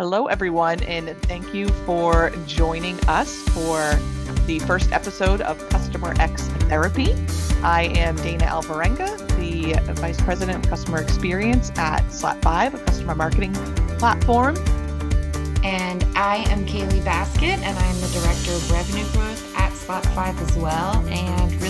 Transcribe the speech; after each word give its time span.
Hello, 0.00 0.28
everyone, 0.28 0.82
and 0.84 1.10
thank 1.24 1.52
you 1.52 1.68
for 1.84 2.30
joining 2.46 2.98
us 3.00 3.42
for 3.50 3.98
the 4.46 4.58
first 4.60 4.92
episode 4.92 5.42
of 5.42 5.58
Customer 5.68 6.14
X 6.18 6.48
Therapy. 6.70 7.12
I 7.62 7.92
am 7.94 8.16
Dana 8.16 8.46
Alvarenga, 8.46 9.18
the 9.36 9.92
Vice 10.00 10.18
President 10.22 10.64
of 10.64 10.70
Customer 10.70 11.02
Experience 11.02 11.70
at 11.76 12.02
Slap5, 12.04 12.72
a 12.72 12.78
customer 12.86 13.14
marketing 13.14 13.52
platform. 13.98 14.56
And 15.62 16.02
I 16.16 16.46
am 16.48 16.64
Kaylee 16.64 17.04
Basket, 17.04 17.58
and 17.60 17.78
I'm 17.78 18.00
the 18.00 18.08
Director 18.08 18.52
of 18.52 18.70
Revenue 18.72 19.04
Growth 19.12 19.54
at 19.58 19.70
Slap5 19.72 20.40
as 20.40 20.56
well. 20.56 21.06
And 21.08 21.52
really 21.60 21.69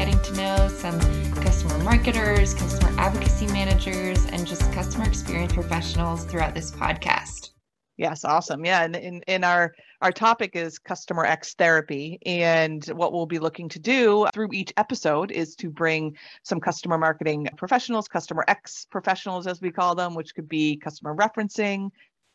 getting 0.00 0.18
to 0.22 0.32
know 0.34 0.66
some 0.68 0.98
customer 1.42 1.76
marketers, 1.84 2.54
customer 2.54 2.90
advocacy 2.98 3.46
managers, 3.48 4.24
and 4.32 4.46
just 4.46 4.62
customer 4.72 5.04
experience 5.04 5.52
professionals 5.52 6.24
throughout 6.24 6.54
this 6.54 6.70
podcast. 6.70 7.50
Yes, 7.98 8.24
awesome. 8.24 8.64
Yeah, 8.64 8.84
and 8.84 8.96
in, 8.96 9.20
in 9.26 9.44
our 9.44 9.74
our 10.00 10.10
topic 10.10 10.56
is 10.56 10.78
customer 10.78 11.26
X 11.26 11.52
therapy, 11.52 12.18
and 12.24 12.82
what 12.86 13.12
we'll 13.12 13.26
be 13.26 13.38
looking 13.38 13.68
to 13.68 13.78
do 13.78 14.26
through 14.32 14.48
each 14.54 14.72
episode 14.78 15.30
is 15.30 15.54
to 15.56 15.68
bring 15.68 16.16
some 16.44 16.60
customer 16.60 16.96
marketing 16.96 17.46
professionals, 17.58 18.08
customer 18.08 18.42
X 18.48 18.86
professionals 18.90 19.46
as 19.46 19.60
we 19.60 19.70
call 19.70 19.94
them, 19.94 20.14
which 20.14 20.34
could 20.34 20.48
be 20.48 20.78
customer 20.78 21.14
referencing, 21.14 21.90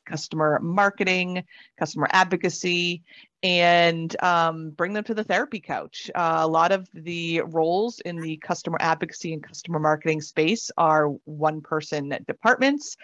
customer 0.06 0.60
marketing, 0.62 1.44
customer 1.78 2.08
advocacy, 2.12 3.04
and 3.44 4.16
um, 4.24 4.72
bring 4.72 4.94
them 4.94 5.04
to 5.04 5.14
the 5.14 5.24
therapy 5.24 5.60
couch. 5.60 6.10
Uh, 6.16 6.40
a 6.42 6.48
lot 6.48 6.72
of 6.72 6.88
the 6.94 7.42
roles 7.42 8.00
in 8.00 8.20
the 8.20 8.38
customer 8.38 8.78
advocacy 8.80 9.34
and 9.34 9.44
customer 9.44 9.80
marketing 9.80 10.22
space 10.22 10.72
are 10.78 11.08
one 11.26 11.62
person 11.62 12.18
departments 12.28 12.96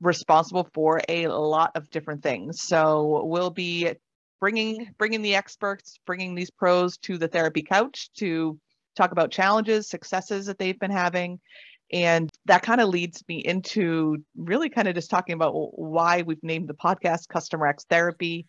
responsible 0.00 0.68
for 0.72 1.00
a 1.08 1.28
lot 1.28 1.72
of 1.74 1.90
different 1.90 2.22
things. 2.22 2.62
So 2.62 3.22
we'll 3.24 3.50
be 3.50 3.92
bringing 4.40 4.90
bringing 4.98 5.22
the 5.22 5.34
experts, 5.34 5.98
bringing 6.06 6.34
these 6.34 6.50
pros 6.50 6.96
to 6.98 7.18
the 7.18 7.28
therapy 7.28 7.62
couch 7.62 8.10
to 8.16 8.58
talk 8.96 9.12
about 9.12 9.30
challenges, 9.30 9.88
successes 9.88 10.46
that 10.46 10.58
they've 10.58 10.78
been 10.78 10.90
having. 10.90 11.38
And 11.92 12.30
that 12.46 12.62
kind 12.62 12.80
of 12.80 12.88
leads 12.88 13.22
me 13.28 13.38
into 13.38 14.24
really 14.36 14.68
kind 14.68 14.88
of 14.88 14.94
just 14.94 15.10
talking 15.10 15.34
about 15.34 15.52
why 15.78 16.22
we've 16.22 16.42
named 16.42 16.68
the 16.68 16.74
podcast 16.74 17.28
Customer 17.28 17.66
X 17.66 17.84
Therapy. 17.88 18.46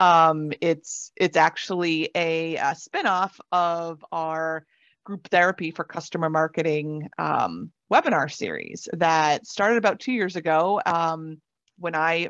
Um, 0.00 0.52
it's 0.60 1.12
it's 1.16 1.36
actually 1.36 2.10
a, 2.14 2.56
a 2.56 2.74
spinoff 2.74 3.38
of 3.52 4.04
our 4.10 4.64
group 5.04 5.28
therapy 5.30 5.70
for 5.70 5.84
customer 5.84 6.28
marketing 6.28 7.08
um, 7.18 7.70
webinar 7.90 8.30
series 8.30 8.88
that 8.92 9.46
started 9.46 9.78
about 9.78 10.00
two 10.00 10.12
years 10.12 10.36
ago 10.36 10.80
um, 10.84 11.40
when 11.78 11.94
I 11.94 12.28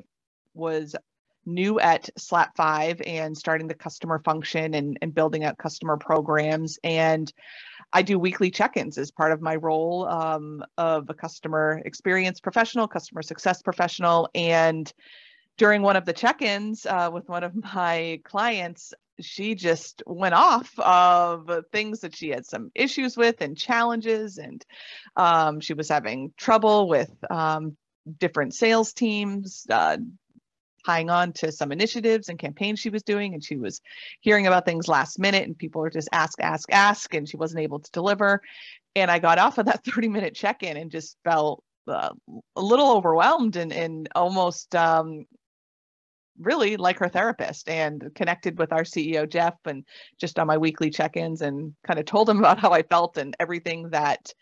was 0.54 0.94
new 1.48 1.80
at 1.80 2.10
Slap5 2.18 3.02
and 3.06 3.36
starting 3.36 3.66
the 3.66 3.74
customer 3.74 4.20
function 4.20 4.74
and, 4.74 4.98
and 5.02 5.14
building 5.14 5.44
out 5.44 5.58
customer 5.58 5.96
programs. 5.96 6.78
And 6.84 7.32
I 7.92 8.02
do 8.02 8.18
weekly 8.18 8.50
check 8.50 8.76
ins 8.76 8.98
as 8.98 9.10
part 9.10 9.32
of 9.32 9.40
my 9.40 9.56
role 9.56 10.06
um, 10.06 10.62
of 10.76 11.08
a 11.08 11.14
customer 11.14 11.80
experience 11.84 12.38
professional, 12.38 12.86
customer 12.86 13.22
success 13.22 13.62
professional. 13.62 14.28
And 14.34 14.92
during 15.56 15.82
one 15.82 15.96
of 15.96 16.04
the 16.04 16.12
check 16.12 16.42
ins 16.42 16.86
uh, 16.86 17.10
with 17.12 17.28
one 17.28 17.44
of 17.44 17.54
my 17.54 18.20
clients, 18.24 18.92
she 19.20 19.54
just 19.54 20.02
went 20.06 20.34
off 20.34 20.78
of 20.78 21.50
things 21.72 22.00
that 22.00 22.14
she 22.14 22.28
had 22.28 22.46
some 22.46 22.70
issues 22.74 23.16
with 23.16 23.40
and 23.40 23.56
challenges 23.56 24.38
and 24.38 24.64
um, 25.16 25.60
she 25.60 25.74
was 25.74 25.88
having 25.88 26.32
trouble 26.36 26.88
with 26.88 27.10
um, 27.28 27.76
different 28.18 28.54
sales 28.54 28.92
teams 28.92 29.66
uh, 29.70 29.96
tying 30.88 31.10
on 31.10 31.32
to 31.34 31.52
some 31.52 31.70
initiatives 31.70 32.28
and 32.28 32.38
campaigns 32.38 32.80
she 32.80 32.88
was 32.88 33.02
doing 33.02 33.34
and 33.34 33.44
she 33.44 33.56
was 33.56 33.80
hearing 34.20 34.46
about 34.46 34.64
things 34.64 34.88
last 34.88 35.18
minute 35.18 35.44
and 35.44 35.58
people 35.58 35.82
were 35.82 35.90
just 35.90 36.08
ask 36.12 36.40
ask 36.40 36.72
ask 36.72 37.14
and 37.14 37.28
she 37.28 37.36
wasn't 37.36 37.60
able 37.60 37.78
to 37.78 37.90
deliver. 37.90 38.40
And 38.96 39.10
i 39.10 39.18
got 39.18 39.38
off 39.38 39.58
of 39.58 39.66
that 39.66 39.84
30 39.94 40.08
minute 40.08 40.34
check-in 40.34 40.76
and 40.76 40.90
just 40.90 41.16
felt 41.24 41.62
uh, 41.86 42.10
a 42.56 42.62
little 42.62 42.90
overwhelmed 42.90 43.56
and, 43.56 43.72
and 43.72 44.08
almost 44.14 44.74
um, 44.74 45.26
really 46.38 46.76
like 46.76 46.98
her 46.98 47.08
therapist 47.08 47.68
and 47.68 48.10
connected 48.14 48.58
with 48.58 48.72
our 48.72 48.84
CEO 48.84 49.28
Jeff 49.28 49.54
and 49.66 49.84
just 50.18 50.38
on 50.38 50.46
my 50.46 50.56
weekly 50.56 50.90
check-ins 50.90 51.42
and 51.42 51.74
kind 51.86 51.98
of 51.98 52.06
told 52.06 52.30
him 52.30 52.38
about 52.44 52.58
how 52.58 52.70
I 52.70 52.82
felt 52.82 53.18
and 53.18 53.36
everything 53.38 53.90
that 53.90 54.32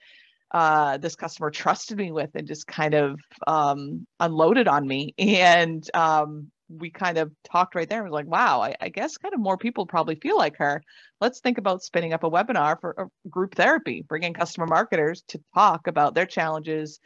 uh, 0.52 0.96
this 0.98 1.16
customer 1.16 1.50
trusted 1.50 1.98
me 1.98 2.12
with 2.12 2.30
and 2.34 2.46
just 2.46 2.66
kind 2.66 2.94
of 2.94 3.20
um, 3.46 4.06
unloaded 4.20 4.68
on 4.68 4.86
me 4.86 5.14
and 5.18 5.88
um, 5.94 6.50
we 6.68 6.90
kind 6.90 7.18
of 7.18 7.32
talked 7.44 7.74
right 7.74 7.88
there. 7.88 8.00
I 8.00 8.04
was 8.04 8.12
like, 8.12 8.26
wow, 8.26 8.60
I, 8.60 8.74
I, 8.80 8.88
guess 8.88 9.16
kind 9.18 9.34
of 9.34 9.40
more 9.40 9.56
people 9.56 9.86
probably 9.86 10.16
feel 10.16 10.36
like 10.36 10.56
her. 10.56 10.82
Let's 11.20 11.40
think 11.40 11.58
about 11.58 11.82
spinning 11.82 12.12
up 12.12 12.24
a 12.24 12.30
webinar 12.30 12.80
for 12.80 13.08
group 13.30 13.54
therapy, 13.54 14.02
bringing 14.02 14.34
customer 14.34 14.66
marketers 14.66 15.22
to 15.28 15.40
talk 15.54 15.86
about 15.86 16.14
their 16.14 16.26
challenges, 16.26 16.98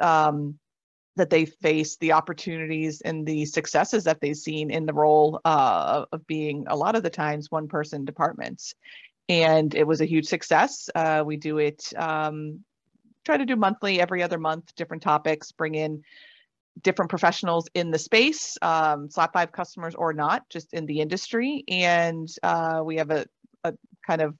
um, 0.00 0.58
that 1.16 1.30
they 1.30 1.44
face, 1.44 1.96
the 1.98 2.12
opportunities 2.12 3.02
and 3.02 3.26
the 3.26 3.44
successes 3.44 4.04
that 4.04 4.20
they've 4.20 4.36
seen 4.36 4.70
in 4.70 4.86
the 4.86 4.94
role 4.94 5.40
uh, 5.44 6.06
of 6.10 6.26
being 6.26 6.64
a 6.68 6.76
lot 6.76 6.96
of 6.96 7.02
the 7.02 7.10
times 7.10 7.50
one 7.50 7.68
person 7.68 8.04
departments. 8.04 8.74
And 9.28 9.74
it 9.74 9.86
was 9.86 10.00
a 10.00 10.06
huge 10.06 10.26
success. 10.26 10.88
Uh, 10.94 11.22
we 11.24 11.36
do 11.36 11.58
it, 11.58 11.92
um, 11.96 12.64
try 13.24 13.36
to 13.36 13.46
do 13.46 13.56
monthly, 13.56 14.00
every 14.00 14.22
other 14.22 14.38
month, 14.38 14.74
different 14.74 15.02
topics, 15.02 15.52
bring 15.52 15.74
in 15.74 16.02
different 16.82 17.10
professionals 17.10 17.68
in 17.74 17.90
the 17.90 17.98
space, 17.98 18.56
um, 18.62 19.08
Slap5 19.08 19.52
customers 19.52 19.94
or 19.94 20.12
not, 20.12 20.48
just 20.48 20.72
in 20.72 20.86
the 20.86 21.00
industry. 21.00 21.64
And 21.68 22.28
uh, 22.42 22.82
we 22.84 22.96
have 22.96 23.10
a, 23.10 23.26
a 23.64 23.74
kind 24.06 24.22
of 24.22 24.34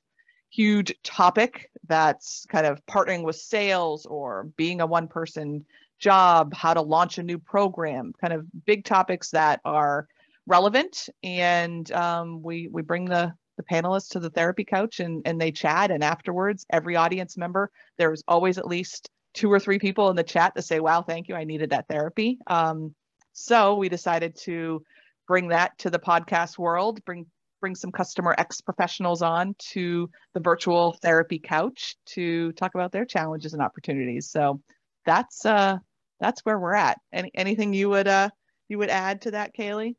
huge 0.50 0.94
topic 1.02 1.70
that's 1.86 2.46
kind 2.48 2.66
of 2.66 2.84
partnering 2.86 3.22
with 3.22 3.36
sales 3.36 4.06
or 4.06 4.44
being 4.56 4.80
a 4.80 4.86
one 4.86 5.08
person 5.08 5.64
job, 5.98 6.52
how 6.54 6.74
to 6.74 6.82
launch 6.82 7.18
a 7.18 7.22
new 7.22 7.38
program, 7.38 8.12
kind 8.20 8.32
of 8.32 8.46
big 8.66 8.84
topics 8.84 9.30
that 9.30 9.60
are 9.64 10.08
relevant. 10.46 11.08
And 11.22 11.90
um, 11.92 12.42
we 12.42 12.68
we 12.68 12.82
bring 12.82 13.04
the 13.04 13.32
the 13.56 13.62
panelists 13.62 14.10
to 14.10 14.20
the 14.20 14.30
therapy 14.30 14.64
couch 14.64 15.00
and 15.00 15.22
and 15.26 15.40
they 15.40 15.52
chat. 15.52 15.90
And 15.90 16.02
afterwards, 16.02 16.64
every 16.70 16.96
audience 16.96 17.36
member, 17.36 17.70
there's 17.98 18.22
always 18.28 18.58
at 18.58 18.66
least 18.66 19.08
two 19.34 19.50
or 19.50 19.58
three 19.60 19.78
people 19.78 20.10
in 20.10 20.16
the 20.16 20.22
chat 20.22 20.54
to 20.56 20.62
say, 20.62 20.80
"Wow, 20.80 21.02
thank 21.02 21.28
you, 21.28 21.34
I 21.34 21.44
needed 21.44 21.70
that 21.70 21.88
therapy." 21.88 22.38
Um, 22.46 22.94
so 23.32 23.76
we 23.76 23.88
decided 23.88 24.36
to 24.44 24.82
bring 25.26 25.48
that 25.48 25.78
to 25.78 25.90
the 25.90 25.98
podcast 25.98 26.58
world, 26.58 27.04
bring 27.04 27.26
bring 27.60 27.74
some 27.76 27.92
customer 27.92 28.34
X 28.36 28.60
professionals 28.60 29.22
on 29.22 29.54
to 29.70 30.10
the 30.34 30.40
virtual 30.40 30.98
therapy 31.00 31.38
couch 31.38 31.96
to 32.06 32.52
talk 32.52 32.74
about 32.74 32.92
their 32.92 33.04
challenges 33.04 33.52
and 33.54 33.62
opportunities. 33.62 34.28
So 34.30 34.60
that's 35.06 35.46
uh 35.46 35.78
that's 36.20 36.40
where 36.42 36.58
we're 36.58 36.74
at. 36.74 36.98
Any 37.12 37.30
anything 37.34 37.72
you 37.72 37.88
would 37.88 38.08
uh 38.08 38.30
you 38.68 38.78
would 38.78 38.90
add 38.90 39.22
to 39.22 39.30
that, 39.32 39.54
Kaylee? 39.54 39.96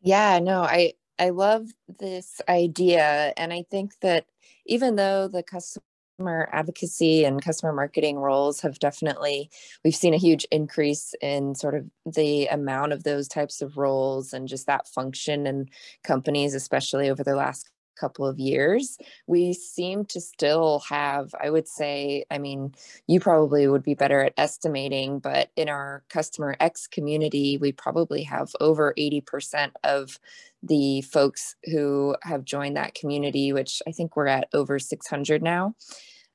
Yeah, 0.00 0.38
no, 0.38 0.62
I 0.62 0.92
I 1.18 1.30
love 1.30 1.68
this 1.98 2.40
idea, 2.48 3.32
and 3.36 3.52
I 3.52 3.64
think 3.70 3.98
that 4.02 4.26
even 4.66 4.96
though 4.96 5.26
the 5.28 5.42
customer 5.42 6.48
advocacy 6.52 7.24
and 7.24 7.42
customer 7.42 7.72
marketing 7.72 8.18
roles 8.18 8.60
have 8.60 8.78
definitely 8.80 9.50
we've 9.84 9.94
seen 9.94 10.14
a 10.14 10.18
huge 10.18 10.44
increase 10.50 11.14
in 11.20 11.54
sort 11.54 11.74
of 11.76 11.86
the 12.12 12.46
amount 12.48 12.92
of 12.92 13.04
those 13.04 13.28
types 13.28 13.62
of 13.62 13.76
roles 13.76 14.32
and 14.32 14.48
just 14.48 14.66
that 14.66 14.88
function 14.88 15.46
in 15.46 15.68
companies 16.02 16.54
especially 16.54 17.08
over 17.08 17.22
the 17.22 17.36
last 17.36 17.70
couple 17.98 18.26
of 18.26 18.38
years, 18.38 18.98
we 19.26 19.52
seem 19.52 20.04
to 20.06 20.20
still 20.20 20.82
have, 20.88 21.34
I 21.42 21.50
would 21.50 21.68
say, 21.68 22.24
I 22.30 22.38
mean, 22.38 22.74
you 23.06 23.20
probably 23.20 23.66
would 23.66 23.82
be 23.82 23.94
better 23.94 24.22
at 24.22 24.34
estimating, 24.36 25.18
but 25.18 25.50
in 25.56 25.68
our 25.68 26.04
customer 26.08 26.56
X 26.60 26.86
community, 26.86 27.58
we 27.58 27.72
probably 27.72 28.22
have 28.22 28.50
over 28.60 28.94
80% 28.98 29.72
of 29.84 30.18
the 30.62 31.02
folks 31.02 31.56
who 31.64 32.16
have 32.22 32.44
joined 32.44 32.76
that 32.76 32.94
community, 32.94 33.52
which 33.52 33.82
I 33.86 33.92
think 33.92 34.16
we're 34.16 34.26
at 34.26 34.48
over 34.52 34.78
600 34.78 35.42
now. 35.42 35.74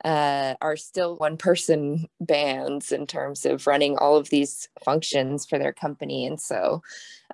Uh, 0.03 0.55
are 0.59 0.75
still 0.75 1.15
one 1.15 1.37
person 1.37 2.05
bands 2.19 2.91
in 2.91 3.07
terms 3.07 3.45
of 3.45 3.65
running 3.65 3.97
all 3.97 4.17
of 4.17 4.29
these 4.29 4.67
functions 4.83 5.45
for 5.45 5.57
their 5.57 5.71
company. 5.71 6.25
And 6.25 6.41
so, 6.41 6.81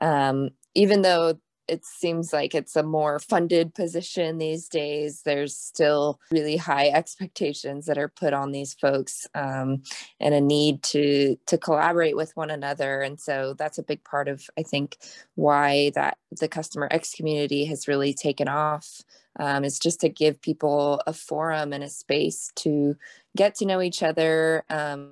um, 0.02 0.50
even 0.76 1.02
though 1.02 1.40
it 1.70 1.86
seems 1.86 2.34
like 2.34 2.56
it's 2.56 2.76
a 2.76 2.84
more 2.84 3.20
funded 3.20 3.74
position 3.74 4.38
these 4.38 4.68
days. 4.68 5.22
There's 5.24 5.56
still 5.56 6.20
really 6.32 6.58
high 6.58 6.88
expectations 6.90 7.86
that 7.86 7.98
are 7.98 8.10
put 8.10 8.34
on 8.34 8.52
these 8.52 8.74
folks 8.74 9.28
um, 9.36 9.84
and 10.20 10.34
a 10.34 10.42
need 10.42 10.84
to 10.84 11.38
to 11.46 11.58
collaborate 11.58 12.16
with 12.16 12.36
one 12.36 12.50
another. 12.50 13.02
And 13.02 13.20
so 13.20 13.54
that's 13.58 13.78
a 13.78 13.84
big 13.84 14.04
part 14.04 14.28
of 14.28 14.50
I 14.58 14.64
think 14.64 14.98
why 15.36 15.92
that 15.96 16.18
the 16.32 16.48
customer 16.48 16.88
X 16.92 17.14
community 17.14 17.66
has 17.66 17.88
really 17.88 18.14
taken 18.14 18.48
off 18.48 19.04
um, 19.40 19.64
is 19.64 19.80
just 19.80 20.02
to 20.02 20.10
give 20.10 20.42
people 20.42 21.02
a 21.08 21.14
forum 21.14 21.72
and 21.74 21.84
a 21.84 21.90
space 21.90 22.52
to 22.58 22.96
get 23.38 23.56
to 23.56 23.66
know 23.66 23.82
each 23.82 24.04
other. 24.04 24.64
Um, 24.70 25.12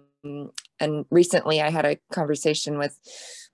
and 0.80 1.06
recently 1.10 1.62
I 1.62 1.70
had 1.70 1.86
a 1.86 1.98
conversation 2.12 2.78
with 2.78 3.00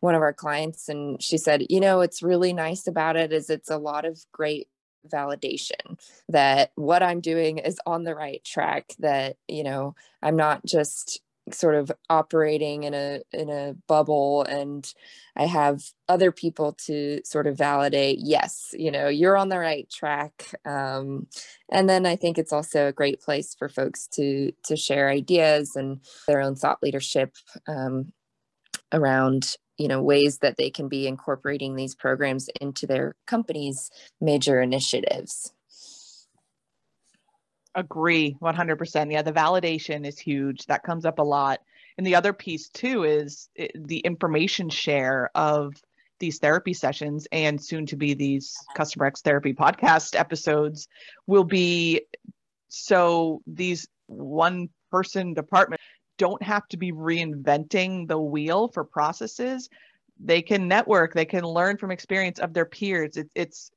one 0.04 0.16
of 0.16 0.22
our 0.22 0.34
clients 0.34 0.90
and 0.90 1.24
she 1.24 1.38
said 1.38 1.66
you 1.70 1.80
know 1.80 2.00
what's 2.00 2.22
really 2.22 2.52
nice 2.52 2.88
about 2.88 3.16
it 3.16 3.32
is 3.32 3.50
it's 3.50 3.72
a 3.72 3.78
lot 3.78 4.04
of 4.04 4.20
great 4.34 4.68
validation 5.10 5.98
that 6.28 6.74
what 6.76 7.02
i'm 7.02 7.22
doing 7.22 7.58
is 7.58 7.80
on 7.86 8.04
the 8.04 8.14
right 8.14 8.44
track 8.44 8.92
that 9.00 9.38
you 9.48 9.64
know 9.64 9.96
i'm 10.22 10.36
not 10.36 10.64
just 10.66 11.22
sort 11.54 11.76
of 11.76 11.90
operating 12.10 12.84
in 12.84 12.94
a 12.94 13.22
in 13.32 13.50
a 13.50 13.76
bubble 13.88 14.44
and 14.44 14.94
i 15.38 15.46
have 15.46 15.82
other 16.10 16.34
people 16.34 16.74
to 16.74 17.22
sort 17.24 17.48
of 17.48 17.58
validate 17.58 18.18
yes 18.20 18.76
you 18.78 18.92
know 18.92 19.08
you're 19.08 19.38
on 19.38 19.50
the 19.50 19.60
right 19.60 19.90
track. 19.90 20.54
Um, 20.66 21.28
and 21.72 21.90
then 21.90 22.06
i 22.06 22.18
think 22.18 22.38
it's 22.38 22.54
also 22.54 22.88
a 22.88 22.94
great 22.94 23.22
place 23.22 23.56
for 23.56 23.70
folks 23.70 24.08
to 24.08 24.52
to 24.66 24.76
share 24.76 25.08
ideas 25.10 25.78
and 25.78 26.02
their 26.28 26.42
own 26.42 26.56
thought 26.56 26.84
leadership 26.84 27.36
um, 27.70 28.12
around 28.92 29.56
you 29.78 29.88
know 29.88 30.02
ways 30.02 30.40
that 30.40 30.58
they 30.58 30.70
can 30.70 30.88
be 30.88 31.08
incorporating 31.08 31.76
these 31.76 31.96
programs 31.96 32.50
into 32.62 32.88
their 32.88 33.16
company's 33.26 33.90
major 34.22 34.62
initiatives. 34.62 35.54
Agree 37.76 38.38
100% 38.42 39.12
yeah 39.12 39.22
the 39.22 39.34
validation 39.34 40.06
is 40.06 40.20
huge. 40.20 40.66
That 40.68 40.84
comes 40.84 41.06
up 41.06 41.20
a 41.20 41.24
lot. 41.24 41.60
And 41.98 42.06
the 42.06 42.16
other 42.16 42.34
piece 42.34 42.70
too 42.70 43.04
is 43.04 43.50
eh, 43.58 43.68
the 43.76 44.00
information 44.00 44.70
share 44.70 45.30
of 45.36 45.74
these 46.20 46.40
therapy 46.40 46.74
sessions 46.74 47.28
and 47.32 47.62
soon 47.62 47.86
to 47.88 47.98
be 47.98 48.14
these 48.14 48.56
customer 48.76 49.06
x 49.06 49.22
therapy 49.22 49.54
podcast 49.54 50.18
episodes 50.18 50.88
will 51.28 51.44
be 51.44 52.02
so 52.70 53.42
these 53.46 53.88
one 54.08 54.70
person 54.92 55.34
department 55.34 55.82
don't 56.18 56.42
have 56.44 56.68
to 56.70 56.78
be 56.78 56.92
reinventing 56.92 58.08
the 58.08 58.20
wheel 58.20 58.68
for 58.68 58.84
processes 58.84 59.70
they 60.20 60.42
can 60.42 60.68
network 60.68 61.14
they 61.14 61.26
can 61.26 61.44
learn 61.44 61.78
from 61.78 61.92
experience 61.92 62.40
of 62.40 62.54
their 62.54 62.66
peers 62.66 63.18
it, 63.18 63.30
it's 63.36 63.72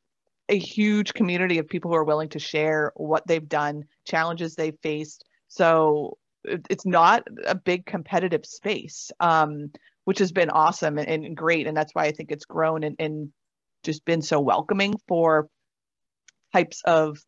a 0.49 0.59
huge 0.59 1.13
community 1.15 1.59
of 1.59 1.69
people 1.69 1.91
who 1.91 1.97
are 1.97 2.05
willing 2.05 2.29
to 2.31 2.39
share 2.39 2.93
what 2.95 3.27
they've 3.27 3.49
done, 3.49 3.85
challenges 4.05 4.55
they've 4.55 4.79
faced. 4.83 5.25
So 5.49 6.19
it's 6.45 6.87
not 6.87 7.25
a 7.47 7.55
big 7.55 7.87
competitive 7.87 8.47
space, 8.47 9.11
um, 9.19 9.73
which 10.05 10.21
has 10.21 10.31
been 10.31 10.51
awesome 10.51 10.99
and, 10.99 11.25
and, 11.25 11.37
great. 11.37 11.67
And 11.67 11.77
that's 11.77 11.93
why 11.93 12.05
I 12.05 12.13
think 12.13 12.31
it's 12.31 12.45
grown 12.45 12.85
and, 12.85 12.95
and 13.01 13.33
just 13.83 14.05
been 14.05 14.23
so 14.23 14.39
welcoming 14.41 14.95
for 15.09 15.49
types 16.53 16.83
of 16.85 17.19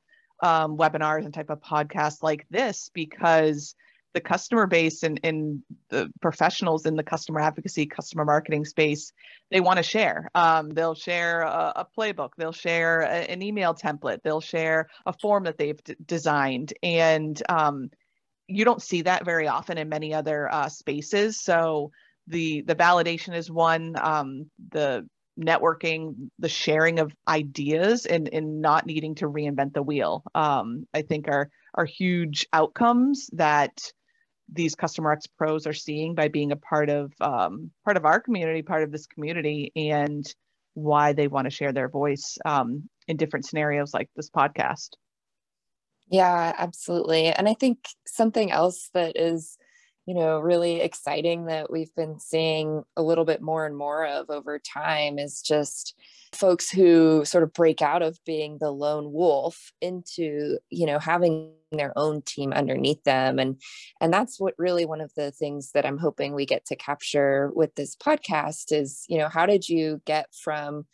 um, 0.41 0.77
webinars 0.77 1.25
and 1.25 1.35
type 1.35 1.51
of 1.51 1.61
podcasts 1.61 2.23
like 2.23 2.47
this 2.51 2.91
because 2.95 3.75
the 4.15 4.21
customer 4.21 4.67
base 4.67 5.03
and, 5.03 5.21
and 5.23 5.63
the 5.91 6.11
professionals 6.21 6.87
in 6.87 6.97
the 6.97 7.03
customer 7.03 7.41
advocacy, 7.41 7.87
customer 7.87 8.25
marketing 8.25 8.65
space, 8.65 9.13
they 9.51 9.61
want 9.61 9.77
to 9.77 9.83
share. 9.83 10.29
Um, 10.35 10.71
they'll 10.71 10.95
share 10.95 11.43
a, 11.43 11.73
a, 11.77 11.87
playbook, 11.97 12.31
they'll 12.37 12.53
share 12.53 13.03
a, 13.03 13.31
an 13.31 13.43
email 13.43 13.75
template, 13.75 14.23
they'll 14.23 14.41
share 14.41 14.89
a 15.07 15.13
form 15.13 15.45
that 15.45 15.59
they've 15.59 15.83
d- 15.85 15.97
designed. 16.05 16.73
And 16.83 17.41
um, 17.49 17.91
you 18.47 18.65
don't 18.65 18.83
see 18.83 19.03
that 19.03 19.25
very 19.25 19.47
often 19.47 19.79
in 19.79 19.89
many 19.89 20.15
other 20.15 20.51
uh, 20.51 20.69
spaces. 20.69 21.41
So 21.41 21.91
the 22.27 22.63
the 22.63 22.75
validation 22.75 23.35
is 23.35 23.51
one. 23.51 23.95
Um, 24.01 24.51
the 24.71 25.07
networking, 25.39 26.31
the 26.39 26.49
sharing 26.49 26.99
of 26.99 27.15
ideas, 27.27 28.07
and 28.07 28.29
and 28.33 28.61
not 28.61 28.87
needing 28.87 29.15
to 29.17 29.29
reinvent 29.29 29.75
the 29.75 29.83
wheel. 29.83 30.23
Um, 30.35 30.87
I 30.93 31.03
think 31.03 31.29
are 31.29 31.51
are 31.75 31.85
huge 31.85 32.47
outcomes 32.53 33.31
that 33.35 33.93
these 34.53 34.75
customer 34.75 35.13
X 35.13 35.27
pros 35.27 35.67
are 35.67 35.73
seeing 35.73 36.15
by 36.15 36.29
being 36.29 36.53
a 36.53 36.57
part 36.57 36.91
of 36.91 37.13
um, 37.21 37.71
part 37.85 37.97
of 37.97 38.05
our 38.05 38.21
community, 38.21 38.63
part 38.63 38.83
of 38.83 38.93
this 38.93 39.07
community, 39.07 39.73
and 39.77 40.27
why 40.75 41.13
they 41.13 41.29
want 41.29 41.45
to 41.47 41.51
share 41.51 41.73
their 41.73 41.89
voice 41.89 42.39
um, 42.45 42.89
in 43.09 43.17
different 43.17 43.47
scenarios 43.47 43.93
like 43.93 44.09
this 44.17 44.31
podcast. 44.31 44.91
Yeah, 46.11 46.55
absolutely. 46.57 47.27
And 47.27 47.49
I 47.49 47.55
think 47.55 47.89
something 48.07 48.51
else 48.51 48.89
that 48.95 49.17
is 49.17 49.59
you 50.09 50.15
know, 50.15 50.39
really 50.39 50.81
exciting 50.81 51.45
that 51.45 51.71
we've 51.71 51.95
been 51.95 52.19
seeing 52.19 52.83
a 52.97 53.03
little 53.03 53.27
bit 53.27 53.43
more 53.43 53.67
and 53.67 53.77
more 53.77 54.07
of 54.07 54.31
over 54.31 54.59
time 54.59 55.19
is 55.19 55.43
just 55.43 55.95
folks 56.33 56.71
who 56.71 57.27
sort 57.27 57.45
of 57.45 57.53
break 57.53 57.83
out 57.83 58.01
of 58.01 58.19
being 58.25 58.57
the 58.59 58.71
lone 58.71 59.13
wolf 59.13 59.71
into, 59.83 60.57
you 60.71 60.87
know, 60.87 60.99
having 60.99 61.53
their 61.77 61.93
own 61.97 62.23
team 62.23 62.53
underneath 62.53 63.03
them 63.05 63.39
and 63.39 63.61
and 64.01 64.13
that's 64.13 64.41
what 64.41 64.55
really 64.59 64.87
one 64.87 65.01
of 65.01 65.13
the 65.15 65.31
things 65.33 65.71
that 65.73 65.85
I'm 65.85 65.99
hoping 65.99 66.35
we 66.35 66.47
get 66.47 66.65
to 66.67 66.77
capture 66.77 67.51
with 67.55 67.75
this 67.75 67.97
podcast 67.97 68.73
is, 68.73 69.05
you 69.09 69.19
know, 69.19 69.29
how 69.29 69.47
did 69.47 69.69
you 69.69 70.01
get 70.05 70.27
from 70.43 70.87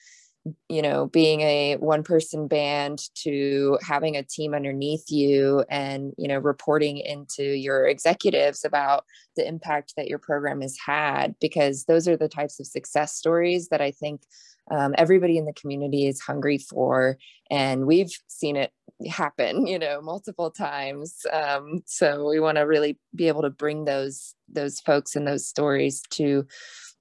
you 0.68 0.82
know 0.82 1.06
being 1.06 1.40
a 1.40 1.76
one 1.76 2.02
person 2.02 2.46
band 2.46 3.00
to 3.14 3.78
having 3.82 4.16
a 4.16 4.22
team 4.22 4.54
underneath 4.54 5.10
you 5.10 5.64
and 5.70 6.12
you 6.18 6.28
know 6.28 6.38
reporting 6.38 6.98
into 6.98 7.42
your 7.42 7.86
executives 7.86 8.64
about 8.64 9.04
the 9.36 9.46
impact 9.46 9.94
that 9.96 10.08
your 10.08 10.18
program 10.18 10.60
has 10.60 10.76
had 10.84 11.34
because 11.40 11.84
those 11.84 12.06
are 12.06 12.16
the 12.16 12.28
types 12.28 12.60
of 12.60 12.66
success 12.66 13.14
stories 13.14 13.68
that 13.68 13.80
i 13.80 13.90
think 13.90 14.22
um, 14.70 14.94
everybody 14.96 15.36
in 15.36 15.44
the 15.44 15.52
community 15.52 16.06
is 16.06 16.20
hungry 16.20 16.58
for 16.58 17.18
and 17.50 17.86
we've 17.86 18.12
seen 18.28 18.56
it 18.56 18.72
happen 19.10 19.66
you 19.66 19.78
know 19.78 20.00
multiple 20.00 20.50
times. 20.50 21.26
Um, 21.32 21.82
so 21.86 22.28
we 22.28 22.40
want 22.40 22.56
to 22.56 22.62
really 22.62 22.98
be 23.14 23.28
able 23.28 23.42
to 23.42 23.50
bring 23.50 23.84
those 23.84 24.34
those 24.48 24.80
folks 24.80 25.16
and 25.16 25.26
those 25.26 25.46
stories 25.46 26.02
to 26.10 26.46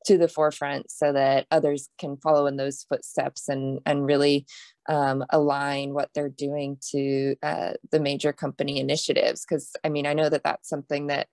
to 0.05 0.17
the 0.17 0.27
forefront 0.27 0.91
so 0.91 1.11
that 1.13 1.45
others 1.51 1.89
can 1.97 2.17
follow 2.17 2.45
in 2.45 2.57
those 2.57 2.85
footsteps 2.89 3.47
and 3.49 3.79
and 3.85 4.05
really 4.05 4.45
um, 4.89 5.23
align 5.29 5.93
what 5.93 6.09
they're 6.13 6.29
doing 6.29 6.77
to 6.91 7.35
uh, 7.41 7.73
the 7.91 7.99
major 7.99 8.33
company 8.33 8.79
initiatives. 8.79 9.45
Because 9.47 9.71
i 9.83 9.89
mean 9.89 10.05
i 10.05 10.13
know 10.13 10.29
that 10.29 10.43
that's 10.43 10.69
something 10.69 11.07
that 11.07 11.27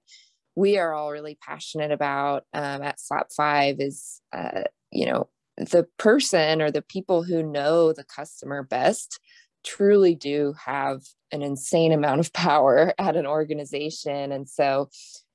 we 0.57 0.79
are 0.79 0.93
all 0.93 1.13
really 1.13 1.39
passionate 1.41 1.93
about 1.93 2.45
um, 2.53 2.83
at 2.83 3.01
slap 3.01 3.29
five 3.37 3.77
is 3.79 4.21
uh, 4.33 4.63
you 4.91 5.07
know 5.07 5.29
the 5.57 5.87
person 5.99 6.63
or 6.63 6.71
the 6.71 6.83
people 6.83 7.23
who 7.23 7.43
know 7.43 7.93
the 7.93 8.05
customer 8.05 8.63
best 8.63 9.21
truly 9.65 10.15
do 10.15 10.55
have 10.65 11.03
an 11.33 11.43
insane 11.43 11.93
amount 11.93 12.21
of 12.21 12.33
power 12.33 12.95
at 12.99 13.17
an 13.17 13.27
organization. 13.27 14.33
And 14.33 14.49
so 14.49 14.89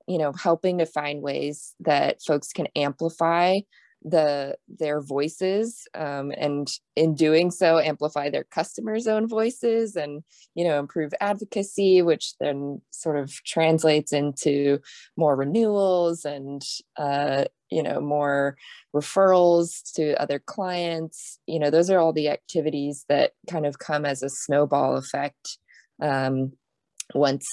you 0.07 0.17
know 0.17 0.31
helping 0.33 0.77
to 0.77 0.85
find 0.85 1.21
ways 1.21 1.73
that 1.79 2.21
folks 2.25 2.51
can 2.53 2.67
amplify 2.75 3.59
the 4.07 4.55
their 4.67 5.01
voices 5.01 5.87
um, 5.95 6.31
and 6.37 6.67
in 6.95 7.15
doing 7.15 7.49
so 7.49 7.79
amplify 7.79 8.29
their 8.29 8.43
customers 8.43 9.07
own 9.07 9.27
voices 9.27 9.95
and 9.95 10.23
you 10.53 10.63
know 10.63 10.77
improve 10.77 11.11
advocacy 11.21 12.03
which 12.03 12.33
then 12.39 12.79
sort 12.91 13.17
of 13.17 13.31
translates 13.45 14.13
into 14.13 14.79
more 15.17 15.35
renewals 15.35 16.23
and 16.23 16.61
uh, 16.97 17.45
you 17.71 17.81
know 17.81 17.99
more 17.99 18.55
referrals 18.95 19.81
to 19.93 20.19
other 20.21 20.39
clients. 20.39 21.39
You 21.47 21.59
know 21.59 21.69
those 21.69 21.89
are 21.89 21.99
all 21.99 22.13
the 22.13 22.29
activities 22.29 23.05
that 23.09 23.31
kind 23.49 23.65
of 23.65 23.79
come 23.79 24.05
as 24.05 24.23
a 24.23 24.29
snowball 24.29 24.97
effect 24.97 25.57
um, 26.01 26.53
once 27.13 27.47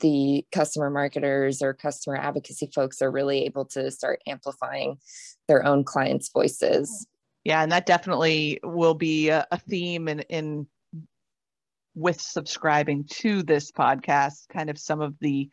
the 0.00 0.44
customer 0.52 0.90
marketers 0.90 1.62
or 1.62 1.74
customer 1.74 2.16
advocacy 2.16 2.70
folks 2.74 3.00
are 3.02 3.10
really 3.10 3.44
able 3.44 3.64
to 3.64 3.90
start 3.90 4.20
amplifying 4.26 4.98
their 5.46 5.64
own 5.64 5.84
clients' 5.84 6.30
voices. 6.30 7.06
Yeah, 7.44 7.62
and 7.62 7.72
that 7.72 7.86
definitely 7.86 8.60
will 8.62 8.94
be 8.94 9.28
a, 9.28 9.46
theme 9.68 10.08
in, 10.08 10.20
in 10.20 10.66
with 11.94 12.20
subscribing 12.20 13.04
to 13.10 13.42
this 13.42 13.72
podcast, 13.72 14.48
kind 14.48 14.70
of 14.70 14.78
some 14.78 15.00
of 15.00 15.14
the 15.20 15.48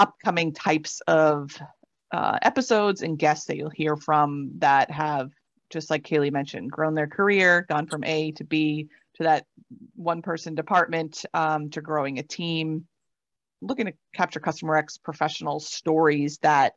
upcoming 0.00 0.52
types 0.52 1.00
of 1.06 1.56
uh, 2.12 2.38
episodes 2.42 3.02
and 3.02 3.18
guests 3.18 3.46
that 3.46 3.56
you'll 3.56 3.70
hear 3.70 3.96
from 3.96 4.50
that 4.58 4.90
have, 4.90 5.30
just 5.70 5.90
like 5.90 6.02
Kaylee 6.02 6.32
mentioned, 6.32 6.70
grown 6.70 6.94
their 6.94 7.06
career, 7.06 7.66
gone 7.68 7.86
from 7.86 8.04
A 8.04 8.32
to 8.32 8.44
B 8.44 8.88
to 9.14 9.22
that 9.22 9.46
one 9.94 10.22
person 10.22 10.54
department 10.54 11.24
um, 11.34 11.70
to 11.70 11.80
growing 11.80 12.18
a 12.18 12.22
team 12.22 12.86
looking 13.62 13.86
to 13.86 13.92
capture 14.14 14.40
customer 14.40 14.76
X 14.76 14.98
professional 14.98 15.60
stories 15.60 16.38
that 16.38 16.74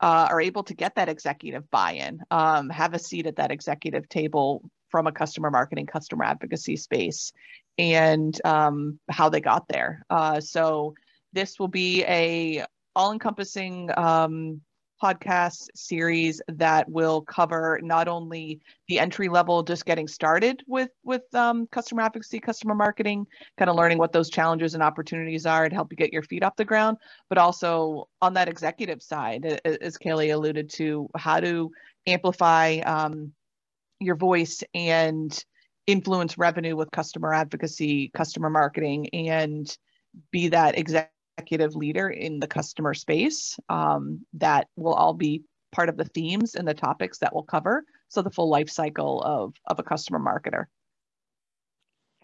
uh, 0.00 0.28
are 0.30 0.40
able 0.40 0.62
to 0.64 0.74
get 0.74 0.94
that 0.96 1.08
executive 1.08 1.70
buy-in, 1.70 2.20
um, 2.30 2.68
have 2.70 2.94
a 2.94 2.98
seat 2.98 3.26
at 3.26 3.36
that 3.36 3.50
executive 3.50 4.08
table 4.08 4.62
from 4.90 5.06
a 5.06 5.12
customer 5.12 5.50
marketing, 5.50 5.86
customer 5.86 6.24
advocacy 6.24 6.76
space, 6.76 7.32
and 7.78 8.40
um, 8.44 8.98
how 9.10 9.28
they 9.28 9.40
got 9.40 9.68
there. 9.68 10.04
Uh, 10.10 10.40
so 10.40 10.94
this 11.32 11.58
will 11.58 11.68
be 11.68 12.04
a 12.04 12.64
all-encompassing 12.94 13.90
um, 13.96 14.60
podcast 15.02 15.68
series 15.74 16.40
that 16.48 16.88
will 16.88 17.22
cover 17.22 17.78
not 17.82 18.08
only 18.08 18.60
the 18.88 18.98
entry 18.98 19.28
level, 19.28 19.62
just 19.62 19.84
getting 19.84 20.08
started 20.08 20.62
with 20.66 20.90
with 21.04 21.22
um, 21.34 21.66
customer 21.68 22.02
advocacy, 22.02 22.40
customer 22.40 22.74
marketing, 22.74 23.26
kind 23.56 23.70
of 23.70 23.76
learning 23.76 23.98
what 23.98 24.12
those 24.12 24.30
challenges 24.30 24.74
and 24.74 24.82
opportunities 24.82 25.46
are 25.46 25.68
to 25.68 25.74
help 25.74 25.92
you 25.92 25.96
get 25.96 26.12
your 26.12 26.22
feet 26.22 26.42
off 26.42 26.56
the 26.56 26.64
ground, 26.64 26.96
but 27.28 27.38
also 27.38 28.08
on 28.20 28.34
that 28.34 28.48
executive 28.48 29.02
side, 29.02 29.60
as 29.64 29.98
Kaylee 29.98 30.34
alluded 30.34 30.70
to, 30.70 31.08
how 31.16 31.40
to 31.40 31.70
amplify 32.06 32.78
um, 32.78 33.32
your 34.00 34.16
voice 34.16 34.62
and 34.74 35.44
influence 35.86 36.36
revenue 36.38 36.76
with 36.76 36.90
customer 36.90 37.32
advocacy, 37.32 38.10
customer 38.14 38.50
marketing, 38.50 39.08
and 39.10 39.76
be 40.30 40.48
that 40.48 40.78
executive 40.78 41.10
executive 41.38 41.76
leader 41.76 42.10
in 42.10 42.40
the 42.40 42.46
customer 42.46 42.94
space 42.94 43.58
um, 43.68 44.24
that 44.34 44.66
will 44.76 44.94
all 44.94 45.14
be 45.14 45.42
part 45.70 45.88
of 45.88 45.96
the 45.96 46.04
themes 46.04 46.54
and 46.54 46.66
the 46.66 46.74
topics 46.74 47.18
that 47.18 47.32
we'll 47.32 47.44
cover. 47.44 47.84
So 48.08 48.22
the 48.22 48.30
full 48.30 48.48
life 48.48 48.70
cycle 48.70 49.22
of, 49.22 49.54
of 49.66 49.78
a 49.78 49.82
customer 49.82 50.18
marketer. 50.18 50.64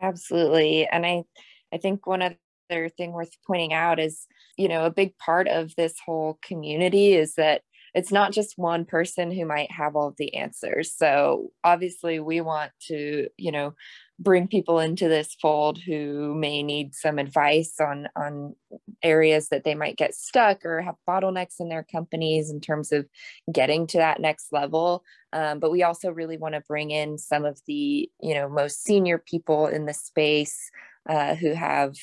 Absolutely. 0.00 0.86
And 0.86 1.06
I, 1.06 1.24
I 1.72 1.78
think 1.78 2.06
one 2.06 2.22
other 2.22 2.88
thing 2.88 3.12
worth 3.12 3.30
pointing 3.46 3.72
out 3.72 4.00
is, 4.00 4.26
you 4.56 4.68
know, 4.68 4.84
a 4.84 4.90
big 4.90 5.16
part 5.18 5.46
of 5.46 5.74
this 5.76 5.94
whole 6.04 6.38
community 6.42 7.12
is 7.12 7.34
that 7.34 7.62
it's 7.94 8.10
not 8.10 8.32
just 8.32 8.58
one 8.58 8.84
person 8.84 9.30
who 9.30 9.46
might 9.46 9.70
have 9.70 9.94
all 9.94 10.12
the 10.18 10.34
answers. 10.34 10.92
So 10.92 11.50
obviously 11.62 12.18
we 12.18 12.40
want 12.40 12.72
to, 12.88 13.28
you 13.36 13.52
know, 13.52 13.74
bring 14.18 14.46
people 14.46 14.78
into 14.78 15.08
this 15.08 15.34
fold 15.40 15.78
who 15.78 16.34
may 16.34 16.62
need 16.62 16.94
some 16.94 17.18
advice 17.18 17.74
on 17.80 18.08
on 18.16 18.54
areas 19.02 19.48
that 19.48 19.64
they 19.64 19.74
might 19.74 19.96
get 19.96 20.14
stuck 20.14 20.64
or 20.64 20.80
have 20.80 20.94
bottlenecks 21.08 21.56
in 21.58 21.68
their 21.68 21.82
companies 21.82 22.50
in 22.50 22.60
terms 22.60 22.92
of 22.92 23.06
getting 23.52 23.86
to 23.88 23.98
that 23.98 24.20
next 24.20 24.52
level. 24.52 25.04
Um, 25.32 25.58
but 25.58 25.72
we 25.72 25.82
also 25.82 26.10
really 26.10 26.36
want 26.36 26.54
to 26.54 26.62
bring 26.62 26.90
in 26.90 27.18
some 27.18 27.44
of 27.44 27.60
the 27.66 28.08
you 28.20 28.34
know 28.34 28.48
most 28.48 28.84
senior 28.84 29.18
people 29.18 29.66
in 29.66 29.86
the 29.86 29.94
space 29.94 30.70
uh, 31.08 31.34
who 31.34 31.52
have 31.52 31.94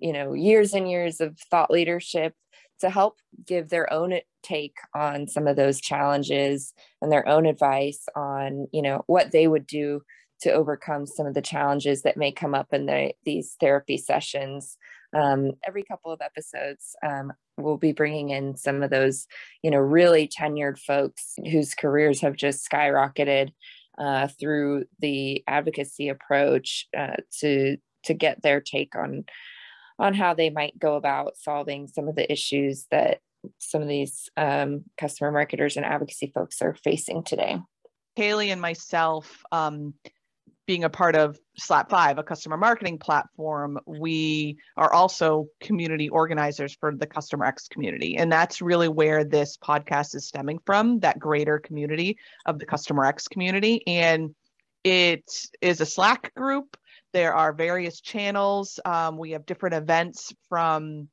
you 0.00 0.12
know 0.12 0.32
years 0.32 0.74
and 0.74 0.90
years 0.90 1.20
of 1.20 1.38
thought 1.50 1.70
leadership 1.70 2.34
to 2.80 2.90
help 2.90 3.18
give 3.46 3.68
their 3.68 3.90
own 3.92 4.12
take 4.42 4.76
on 4.92 5.28
some 5.28 5.46
of 5.46 5.54
those 5.54 5.80
challenges 5.80 6.72
and 7.00 7.12
their 7.12 7.26
own 7.28 7.46
advice 7.46 8.06
on 8.16 8.66
you 8.72 8.82
know 8.82 9.04
what 9.06 9.30
they 9.30 9.46
would 9.46 9.66
do 9.66 10.02
to 10.42 10.52
overcome 10.52 11.06
some 11.06 11.26
of 11.26 11.34
the 11.34 11.42
challenges 11.42 12.02
that 12.02 12.16
may 12.16 12.32
come 12.32 12.54
up 12.54 12.72
in 12.72 12.86
the, 12.86 13.12
these 13.24 13.56
therapy 13.60 13.96
sessions. 13.96 14.76
Um, 15.14 15.52
every 15.66 15.82
couple 15.82 16.10
of 16.10 16.20
episodes, 16.20 16.96
um, 17.06 17.32
we'll 17.56 17.76
be 17.76 17.92
bringing 17.92 18.30
in 18.30 18.56
some 18.56 18.82
of 18.82 18.90
those, 18.90 19.26
you 19.62 19.70
know, 19.70 19.78
really 19.78 20.28
tenured 20.28 20.78
folks 20.78 21.34
whose 21.50 21.74
careers 21.74 22.20
have 22.22 22.34
just 22.34 22.68
skyrocketed 22.68 23.50
uh, 23.98 24.28
through 24.40 24.84
the 25.00 25.44
advocacy 25.46 26.08
approach 26.08 26.88
uh, 26.96 27.16
to 27.40 27.76
to 28.04 28.14
get 28.14 28.42
their 28.42 28.60
take 28.60 28.96
on 28.96 29.24
on 29.98 30.14
how 30.14 30.34
they 30.34 30.50
might 30.50 30.78
go 30.78 30.96
about 30.96 31.36
solving 31.36 31.86
some 31.86 32.08
of 32.08 32.16
the 32.16 32.30
issues 32.32 32.86
that 32.90 33.20
some 33.58 33.82
of 33.82 33.88
these 33.88 34.28
um, 34.36 34.84
customer 34.96 35.30
marketers 35.30 35.76
and 35.76 35.84
advocacy 35.84 36.32
folks 36.34 36.62
are 36.62 36.74
facing 36.82 37.22
today. 37.22 37.58
Kaylee 38.18 38.48
and 38.48 38.60
myself 38.60 39.42
um, 39.52 39.94
being 40.66 40.84
a 40.84 40.90
part 40.90 41.16
of 41.16 41.38
Slap 41.58 41.90
Five, 41.90 42.18
a 42.18 42.22
customer 42.22 42.56
marketing 42.56 42.98
platform, 42.98 43.78
we 43.86 44.56
are 44.76 44.92
also 44.92 45.48
community 45.60 46.08
organizers 46.08 46.74
for 46.74 46.94
the 46.94 47.06
Customer 47.06 47.44
X 47.44 47.68
community. 47.68 48.16
And 48.16 48.30
that's 48.30 48.62
really 48.62 48.88
where 48.88 49.24
this 49.24 49.56
podcast 49.56 50.14
is 50.14 50.26
stemming 50.26 50.60
from 50.64 51.00
that 51.00 51.18
greater 51.18 51.58
community 51.58 52.16
of 52.46 52.58
the 52.58 52.66
Customer 52.66 53.04
X 53.04 53.26
community. 53.26 53.86
And 53.86 54.34
it 54.84 55.24
is 55.60 55.80
a 55.80 55.86
Slack 55.86 56.34
group. 56.34 56.76
There 57.12 57.34
are 57.34 57.52
various 57.52 58.00
channels. 58.00 58.80
Um, 58.84 59.18
we 59.18 59.32
have 59.32 59.44
different 59.44 59.74
events 59.74 60.32
from 60.48 61.08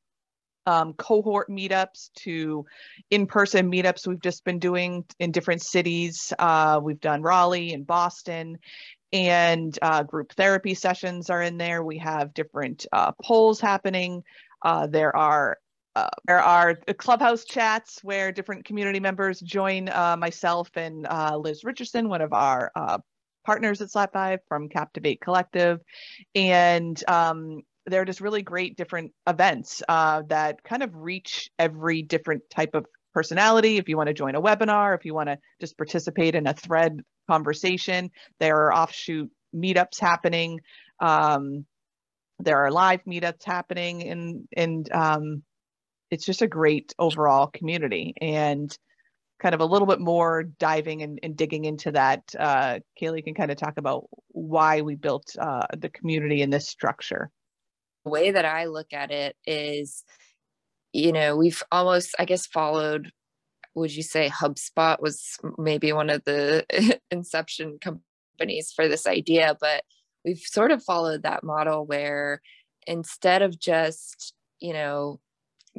um, 0.65 0.93
cohort 0.93 1.49
meetups 1.49 2.11
to 2.17 2.65
in-person 3.09 3.71
meetups 3.71 4.05
we've 4.05 4.21
just 4.21 4.45
been 4.45 4.59
doing 4.59 5.03
in 5.19 5.31
different 5.31 5.63
cities. 5.63 6.31
Uh, 6.37 6.79
we've 6.81 6.99
done 6.99 7.23
Raleigh 7.23 7.73
and 7.73 7.87
Boston, 7.87 8.59
and 9.11 9.77
uh, 9.81 10.03
group 10.03 10.33
therapy 10.33 10.73
sessions 10.73 11.29
are 11.29 11.41
in 11.41 11.57
there. 11.57 11.83
We 11.83 11.97
have 11.99 12.33
different 12.33 12.85
uh, 12.91 13.11
polls 13.23 13.59
happening. 13.59 14.23
Uh, 14.61 14.87
there 14.87 15.15
are 15.15 15.57
uh, 15.95 16.09
there 16.25 16.41
are 16.41 16.75
clubhouse 16.97 17.43
chats 17.43 17.99
where 18.03 18.31
different 18.31 18.63
community 18.63 18.99
members 18.99 19.39
join 19.39 19.89
uh, 19.89 20.15
myself 20.17 20.69
and 20.75 21.07
uh, 21.07 21.35
Liz 21.35 21.63
Richardson, 21.63 22.07
one 22.07 22.21
of 22.21 22.31
our 22.31 22.71
partners 23.45 23.81
at 23.81 23.89
Slap 23.89 24.13
Five 24.13 24.39
from 24.47 24.69
Captivate 24.69 25.19
Collective, 25.19 25.79
and 26.35 27.03
um, 27.07 27.61
they're 27.87 28.05
just 28.05 28.21
really 28.21 28.43
great 28.43 28.77
different 28.77 29.11
events 29.27 29.81
that 29.87 30.63
kind 30.63 30.83
of 30.83 30.95
reach 30.95 31.49
every 31.57 32.03
different 32.03 32.43
type 32.51 32.75
of 32.75 32.85
personality. 33.13 33.77
If 33.77 33.89
you 33.89 33.97
want 33.97 34.07
to 34.07 34.13
join 34.13 34.35
a 34.35 34.41
webinar, 34.41 34.95
if 34.95 35.05
you 35.05 35.15
want 35.15 35.29
to 35.29 35.39
just 35.59 35.75
participate 35.75 36.35
in 36.35 36.45
a 36.45 36.53
thread 36.53 37.01
conversation. 37.29 38.09
There 38.39 38.57
are 38.57 38.73
offshoot 38.73 39.29
meetups 39.55 39.99
happening. 39.99 40.59
Um, 40.99 41.65
there 42.39 42.57
are 42.57 42.71
live 42.71 43.03
meetups 43.05 43.43
happening, 43.45 44.03
and 44.09 44.47
and 44.55 44.91
um, 44.91 45.43
it's 46.11 46.25
just 46.25 46.41
a 46.41 46.47
great 46.47 46.93
overall 46.97 47.47
community. 47.47 48.13
And 48.19 48.75
kind 49.39 49.55
of 49.55 49.61
a 49.61 49.65
little 49.65 49.87
bit 49.87 50.01
more 50.01 50.43
diving 50.43 51.01
and, 51.01 51.19
and 51.23 51.37
digging 51.37 51.63
into 51.65 51.91
that, 51.91 52.23
uh, 52.37 52.79
Kaylee 53.01 53.23
can 53.23 53.33
kind 53.33 53.51
of 53.51 53.57
talk 53.57 53.77
about 53.77 54.07
why 54.29 54.81
we 54.81 54.95
built 54.95 55.35
uh, 55.39 55.65
the 55.77 55.89
community 55.89 56.41
in 56.41 56.49
this 56.49 56.67
structure. 56.67 57.31
The 58.03 58.11
way 58.11 58.31
that 58.31 58.45
I 58.45 58.65
look 58.65 58.91
at 58.91 59.11
it 59.11 59.37
is, 59.45 60.03
you 60.91 61.13
know, 61.13 61.37
we've 61.37 61.63
almost, 61.71 62.15
I 62.19 62.25
guess, 62.25 62.47
followed 62.47 63.11
would 63.75 63.95
you 63.95 64.03
say 64.03 64.29
HubSpot 64.29 64.99
was 65.01 65.37
maybe 65.57 65.93
one 65.93 66.09
of 66.09 66.23
the 66.25 66.65
inception 67.11 67.79
companies 67.79 68.73
for 68.75 68.87
this 68.87 69.05
idea? 69.07 69.55
But 69.59 69.83
we've 70.25 70.39
sort 70.39 70.71
of 70.71 70.83
followed 70.83 71.23
that 71.23 71.43
model 71.43 71.85
where 71.85 72.41
instead 72.87 73.41
of 73.41 73.59
just, 73.59 74.33
you 74.59 74.73
know, 74.73 75.19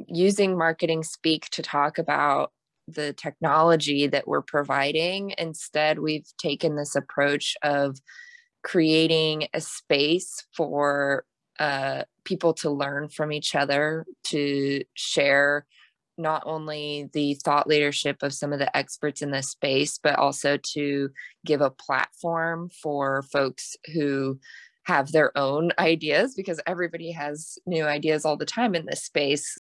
using 0.07 0.57
marketing 0.57 1.03
speak 1.03 1.49
to 1.49 1.61
talk 1.61 1.97
about 1.97 2.51
the 2.87 3.13
technology 3.13 4.07
that 4.07 4.27
we're 4.27 4.41
providing, 4.41 5.33
instead, 5.37 5.99
we've 5.99 6.27
taken 6.37 6.75
this 6.75 6.95
approach 6.95 7.55
of 7.61 7.99
creating 8.63 9.47
a 9.53 9.61
space 9.61 10.45
for 10.55 11.25
uh, 11.59 12.03
people 12.23 12.53
to 12.53 12.69
learn 12.69 13.09
from 13.09 13.31
each 13.31 13.55
other, 13.55 14.05
to 14.23 14.83
share 14.93 15.65
not 16.21 16.43
only 16.45 17.09
the 17.13 17.33
thought 17.35 17.67
leadership 17.67 18.17
of 18.21 18.33
some 18.33 18.53
of 18.53 18.59
the 18.59 18.75
experts 18.75 19.21
in 19.21 19.31
this 19.31 19.49
space, 19.49 19.99
but 20.01 20.15
also 20.15 20.57
to 20.57 21.09
give 21.45 21.61
a 21.61 21.69
platform 21.69 22.69
for 22.69 23.23
folks 23.23 23.75
who 23.93 24.39
have 24.83 25.11
their 25.11 25.35
own 25.37 25.71
ideas 25.79 26.35
because 26.35 26.59
everybody 26.65 27.11
has 27.11 27.57
new 27.65 27.85
ideas 27.85 28.25
all 28.25 28.37
the 28.37 28.45
time 28.45 28.75
in 28.75 28.85
this 28.85 29.03
space 29.03 29.57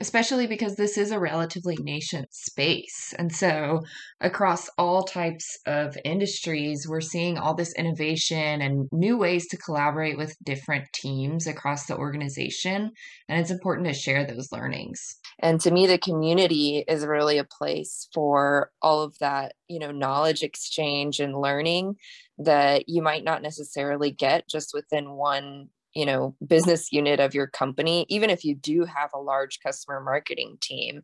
especially 0.00 0.46
because 0.46 0.76
this 0.76 0.98
is 0.98 1.10
a 1.10 1.18
relatively 1.18 1.76
nascent 1.80 2.32
space. 2.34 3.14
And 3.18 3.32
so, 3.32 3.80
across 4.20 4.68
all 4.76 5.04
types 5.04 5.58
of 5.66 5.96
industries, 6.04 6.86
we're 6.88 7.00
seeing 7.00 7.38
all 7.38 7.54
this 7.54 7.74
innovation 7.74 8.60
and 8.60 8.88
new 8.92 9.16
ways 9.16 9.46
to 9.48 9.56
collaborate 9.56 10.16
with 10.16 10.36
different 10.44 10.84
teams 10.92 11.46
across 11.46 11.86
the 11.86 11.96
organization. 11.96 12.90
And 13.28 13.40
it's 13.40 13.50
important 13.50 13.86
to 13.86 13.94
share 13.94 14.26
those 14.26 14.50
learnings. 14.50 15.16
And 15.40 15.60
to 15.60 15.70
me, 15.70 15.86
the 15.86 15.98
community 15.98 16.84
is 16.88 17.06
really 17.06 17.38
a 17.38 17.44
place 17.44 18.08
for 18.12 18.70
all 18.82 19.02
of 19.02 19.16
that, 19.18 19.54
you 19.68 19.78
know, 19.78 19.90
knowledge 19.90 20.42
exchange 20.42 21.20
and 21.20 21.38
learning 21.38 21.96
that 22.38 22.88
you 22.88 23.00
might 23.02 23.24
not 23.24 23.42
necessarily 23.42 24.10
get 24.10 24.48
just 24.48 24.72
within 24.74 25.12
one 25.12 25.68
you 25.94 26.06
know 26.06 26.34
business 26.46 26.92
unit 26.92 27.20
of 27.20 27.34
your 27.34 27.46
company 27.46 28.06
even 28.08 28.30
if 28.30 28.44
you 28.44 28.54
do 28.54 28.84
have 28.84 29.10
a 29.14 29.20
large 29.20 29.60
customer 29.60 30.00
marketing 30.00 30.56
team 30.60 31.02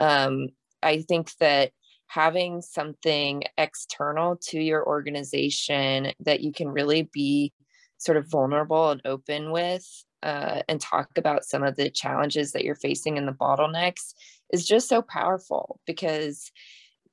um, 0.00 0.48
i 0.82 1.02
think 1.02 1.34
that 1.36 1.72
having 2.06 2.60
something 2.60 3.42
external 3.56 4.36
to 4.36 4.60
your 4.60 4.86
organization 4.86 6.12
that 6.20 6.40
you 6.40 6.52
can 6.52 6.68
really 6.68 7.08
be 7.12 7.52
sort 7.96 8.18
of 8.18 8.30
vulnerable 8.30 8.90
and 8.90 9.00
open 9.04 9.50
with 9.50 9.86
uh, 10.22 10.60
and 10.68 10.80
talk 10.80 11.08
about 11.16 11.44
some 11.44 11.62
of 11.62 11.76
the 11.76 11.88
challenges 11.88 12.52
that 12.52 12.64
you're 12.64 12.74
facing 12.74 13.16
and 13.16 13.26
the 13.26 13.32
bottlenecks 13.32 14.12
is 14.52 14.66
just 14.66 14.88
so 14.88 15.00
powerful 15.02 15.80
because 15.86 16.50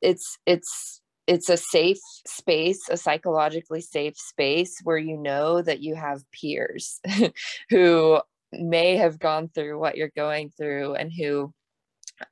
it's 0.02 0.38
it's 0.46 1.02
it's 1.30 1.48
a 1.48 1.58
safe 1.58 2.00
space, 2.26 2.90
a 2.90 2.98
psychologically 2.98 3.82
safe 3.82 4.18
space 4.18 4.80
where 4.84 4.98
you 4.98 5.16
know 5.16 5.62
that 5.62 5.80
you 5.80 5.94
have 5.94 6.24
peers 6.32 7.00
who 7.70 8.20
may 8.52 8.96
have 8.96 9.20
gone 9.20 9.48
through 9.48 9.78
what 9.78 9.96
you're 9.96 10.12
going 10.16 10.50
through 10.50 10.96
and 10.96 11.14
who 11.14 11.54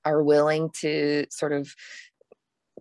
are 0.04 0.24
willing 0.24 0.72
to 0.82 1.28
sort 1.30 1.54
of 1.54 1.76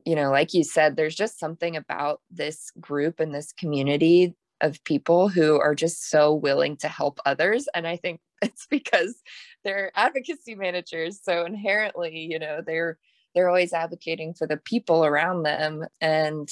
you 0.06 0.16
know 0.16 0.30
like 0.30 0.54
you 0.54 0.64
said 0.64 0.96
there's 0.96 1.14
just 1.14 1.38
something 1.38 1.76
about 1.76 2.22
this 2.30 2.72
group 2.80 3.20
and 3.20 3.34
this 3.34 3.52
community 3.52 4.34
of 4.62 4.82
people 4.84 5.28
who 5.28 5.60
are 5.60 5.74
just 5.74 6.08
so 6.08 6.32
willing 6.32 6.78
to 6.78 6.88
help 6.88 7.20
others. 7.26 7.68
And 7.74 7.86
i 7.86 7.96
think 7.96 8.20
it's 8.42 8.66
because 8.66 9.22
they're 9.64 9.92
advocacy 9.94 10.54
managers. 10.54 11.20
So 11.22 11.44
inherently 11.44 12.26
you 12.30 12.38
know 12.38 12.62
they're 12.66 12.96
they're 13.36 13.48
always 13.48 13.72
advocating 13.72 14.34
for 14.34 14.46
the 14.46 14.56
people 14.56 15.04
around 15.04 15.44
them. 15.44 15.84
And 16.00 16.48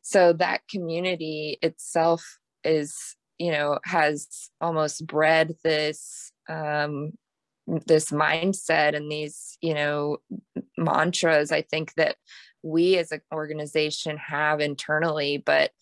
so 0.00 0.32
that 0.34 0.62
community 0.70 1.58
itself 1.60 2.38
is 2.64 3.16
you 3.38 3.50
know 3.50 3.80
has 3.84 4.50
almost 4.60 5.04
bred 5.04 5.54
this 5.64 6.30
um 6.48 7.12
this 7.86 8.10
mindset 8.10 8.94
and 8.94 9.10
these 9.10 9.58
you 9.60 9.74
know 9.74 10.18
mantras 10.76 11.50
i 11.50 11.60
think 11.60 11.92
that 11.94 12.16
we 12.62 12.96
as 12.98 13.12
an 13.12 13.20
organization 13.32 14.16
have 14.16 14.60
internally. 14.60 15.42
But 15.44 15.72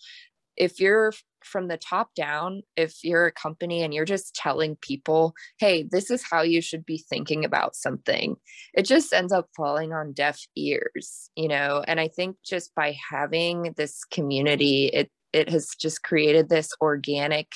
if 0.56 0.80
you're 0.80 1.12
from 1.44 1.68
the 1.68 1.76
top 1.76 2.14
down 2.14 2.62
if 2.76 3.02
you're 3.02 3.26
a 3.26 3.32
company 3.32 3.82
and 3.82 3.92
you're 3.92 4.04
just 4.04 4.34
telling 4.34 4.76
people 4.76 5.34
hey 5.58 5.82
this 5.90 6.10
is 6.10 6.22
how 6.22 6.42
you 6.42 6.60
should 6.60 6.84
be 6.84 7.04
thinking 7.08 7.44
about 7.44 7.76
something 7.76 8.36
it 8.74 8.84
just 8.84 9.12
ends 9.12 9.32
up 9.32 9.48
falling 9.56 9.92
on 9.92 10.12
deaf 10.12 10.40
ears 10.56 11.30
you 11.36 11.48
know? 11.48 11.82
And 11.86 12.00
i 12.00 12.08
think 12.08 12.36
just 12.44 12.74
by 12.74 12.96
having 13.10 13.74
this 13.76 14.04
community 14.04 14.86
it 14.86 15.10
it 15.32 15.48
has 15.48 15.70
just 15.78 16.02
created 16.02 16.48
this 16.48 16.70
organic 16.80 17.48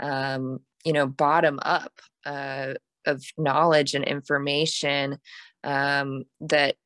um 0.00 0.58
you 0.84 0.92
know 0.92 1.06
bottom 1.06 1.58
up 1.62 1.92
uh 2.24 2.74
of 3.06 3.24
knowledge 3.36 3.94
and 3.94 4.04
information 4.04 5.18
um, 5.64 6.24
that 6.40 6.76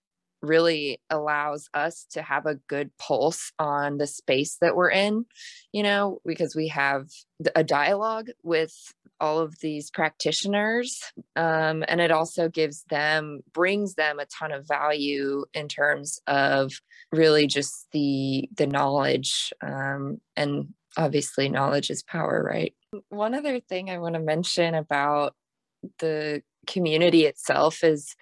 really 0.43 1.01
allows 1.11 1.69
us 1.75 2.07
to 2.11 2.23
have 2.23 2.47
a 2.47 2.57
good 2.69 2.91
pulse 2.99 3.53
on 3.59 3.99
the 3.99 4.07
space 4.07 4.57
that 4.61 4.77
we're 4.77 4.91
in, 4.91 5.27
you 5.73 5.83
know, 5.83 6.21
because 6.25 6.55
we 6.55 6.69
have 6.69 7.09
a 7.55 7.65
dialogue 7.65 8.29
with 8.43 8.75
all 9.19 9.39
of 9.39 9.59
these 9.61 9.91
practitioners. 9.91 11.01
Um, 11.37 11.85
and 11.89 12.01
it 12.01 12.11
also 12.11 12.49
gives 12.49 12.85
them, 12.91 13.41
brings 13.53 13.95
them 13.95 14.19
a 14.19 14.27
ton 14.27 14.53
of 14.53 14.69
value 14.69 15.45
in 15.55 15.69
terms 15.69 16.21
of 16.27 16.73
really 17.13 17.47
just 17.47 17.87
the 17.93 18.49
the 18.57 18.67
knowledge 18.67 19.53
um, 19.63 20.21
and 20.37 20.69
obviously 20.97 21.49
knowledge 21.49 21.91
is 21.91 22.03
power 22.03 22.43
right 22.43 22.75
one 23.11 23.35
other 23.35 23.61
thing 23.61 23.91
i 23.91 23.99
want 23.99 24.15
to 24.15 24.21
mention 24.21 24.75
about 24.75 25.35
the 25.99 26.43
community 26.67 27.27
itself 27.27 27.85
is 27.85 28.17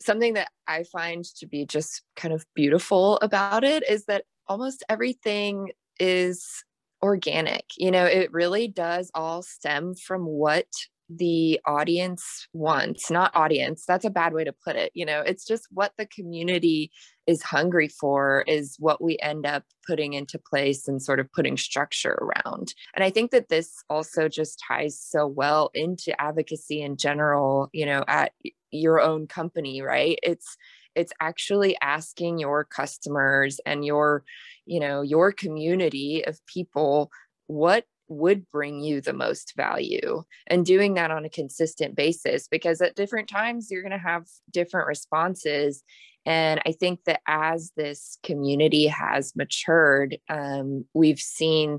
something 0.00 0.34
that 0.34 0.48
I 0.66 0.84
find 0.84 1.24
to 1.38 1.46
be 1.46 1.66
just 1.66 2.02
kind 2.16 2.32
of 2.34 2.46
beautiful 2.54 3.18
about 3.18 3.64
it 3.64 3.88
is 3.88 4.04
that 4.06 4.24
almost 4.46 4.84
everything 4.88 5.72
is 5.98 6.64
organic. 7.02 7.64
You 7.76 7.90
know, 7.90 8.04
it 8.04 8.32
really 8.32 8.68
does 8.68 9.10
all 9.14 9.42
stem 9.42 9.94
from 9.94 10.24
what 10.24 10.66
the 11.10 11.58
audience 11.64 12.46
wants, 12.52 13.10
not 13.10 13.34
audience. 13.34 13.84
That's 13.86 14.04
a 14.04 14.10
bad 14.10 14.34
way 14.34 14.44
to 14.44 14.54
put 14.64 14.76
it. 14.76 14.92
You 14.94 15.06
know, 15.06 15.20
it's 15.20 15.46
just 15.46 15.66
what 15.70 15.92
the 15.96 16.06
community 16.06 16.90
is 17.26 17.42
hungry 17.42 17.88
for, 17.88 18.44
is 18.46 18.76
what 18.78 19.02
we 19.02 19.16
end 19.22 19.46
up 19.46 19.64
putting 19.86 20.12
into 20.12 20.38
place 20.38 20.86
and 20.86 21.02
sort 21.02 21.18
of 21.18 21.32
putting 21.32 21.56
structure 21.56 22.18
around. 22.20 22.74
And 22.94 23.02
I 23.02 23.10
think 23.10 23.30
that 23.30 23.48
this 23.48 23.82
also 23.88 24.28
just 24.28 24.62
ties 24.66 25.00
so 25.00 25.26
well 25.26 25.70
into 25.72 26.18
advocacy 26.20 26.82
in 26.82 26.98
general, 26.98 27.70
you 27.72 27.86
know, 27.86 28.04
at 28.06 28.32
your 28.70 29.00
own 29.00 29.26
company, 29.26 29.82
right? 29.82 30.18
It's, 30.22 30.56
it's 30.98 31.12
actually 31.20 31.76
asking 31.80 32.38
your 32.38 32.64
customers 32.64 33.60
and 33.64 33.84
your 33.84 34.24
you 34.66 34.80
know 34.80 35.00
your 35.02 35.32
community 35.32 36.24
of 36.26 36.44
people 36.46 37.10
what 37.46 37.84
would 38.08 38.50
bring 38.50 38.80
you 38.80 39.00
the 39.00 39.12
most 39.12 39.54
value 39.56 40.22
and 40.48 40.66
doing 40.66 40.94
that 40.94 41.10
on 41.10 41.24
a 41.24 41.30
consistent 41.30 41.94
basis 41.94 42.48
because 42.48 42.80
at 42.80 42.96
different 42.96 43.28
times 43.28 43.68
you're 43.70 43.82
going 43.82 43.92
to 43.92 43.98
have 43.98 44.24
different 44.50 44.88
responses 44.88 45.82
and 46.26 46.60
i 46.66 46.72
think 46.72 47.00
that 47.04 47.20
as 47.28 47.70
this 47.76 48.18
community 48.22 48.86
has 48.86 49.36
matured 49.36 50.18
um, 50.28 50.84
we've 50.94 51.20
seen 51.20 51.78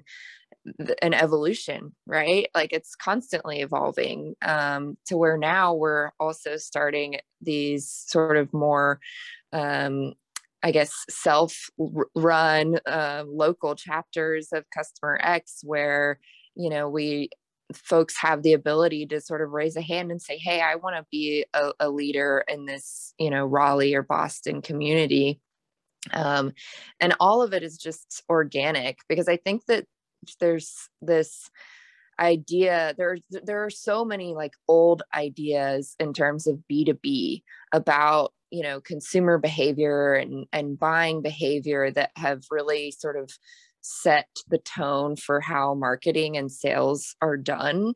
an 1.02 1.14
evolution 1.14 1.96
right 2.06 2.48
like 2.54 2.74
it's 2.74 2.96
constantly 2.96 3.62
evolving 3.62 4.36
um, 4.42 4.98
to 5.06 5.18
where 5.18 5.38
now 5.38 5.74
we're 5.74 6.12
also 6.20 6.58
starting 6.58 7.18
these 7.42 7.90
sort 8.08 8.38
of 8.38 8.54
more 8.54 9.00
um, 9.54 10.14
I 10.62 10.72
guess, 10.72 11.06
self 11.10 11.70
run 12.16 12.80
uh, 12.86 13.24
local 13.28 13.76
chapters 13.76 14.50
of 14.52 14.66
Customer 14.76 15.20
X 15.22 15.62
where, 15.64 16.20
you 16.56 16.70
know, 16.70 16.90
we 16.90 17.30
folks 17.74 18.18
have 18.18 18.42
the 18.42 18.54
ability 18.54 19.06
to 19.06 19.22
sort 19.22 19.42
of 19.42 19.52
raise 19.52 19.76
a 19.76 19.82
hand 19.82 20.12
and 20.12 20.22
say, 20.22 20.38
hey, 20.38 20.60
I 20.60 20.76
want 20.76 20.96
to 20.96 21.06
be 21.12 21.46
a, 21.54 21.72
a, 21.80 21.90
leader 21.90 22.44
in 22.48 22.66
this, 22.66 23.14
you 23.20 23.30
know, 23.30 23.46
Raleigh 23.46 23.94
or 23.94 24.02
Boston 24.02 24.62
community. 24.62 25.40
Um, 26.12 26.54
and 27.00 27.14
all 27.20 27.44
of 27.44 27.54
it 27.54 27.62
is 27.62 27.78
just 27.78 28.24
organic 28.28 29.00
because 29.08 29.28
I 29.28 29.38
think 29.38 29.66
that 29.68 29.86
there's 30.40 30.90
this 31.02 31.50
idea 32.20 32.94
there 32.98 33.18
there 33.30 33.64
are 33.64 33.70
so 33.70 34.04
many 34.04 34.34
like 34.34 34.54
old 34.68 35.04
ideas 35.16 35.96
in 36.00 36.12
terms 36.12 36.48
of 36.48 36.60
b2b 36.70 37.42
about 37.74 38.34
you 38.52 38.62
know 38.62 38.82
consumer 38.82 39.38
behavior 39.38 40.16
and 40.16 40.46
and 40.52 40.78
buying 40.78 41.22
behavior 41.22 41.92
that 41.92 42.12
have 42.18 42.44
really 42.52 42.92
sort 42.92 43.16
of 43.16 43.30
set 43.82 44.28
the 44.48 44.58
tone 44.58 45.16
for 45.16 45.40
how 45.40 45.74
marketing 45.74 46.38
and 46.38 46.52
sales 46.52 47.16
are 47.22 47.38
done. 47.38 47.94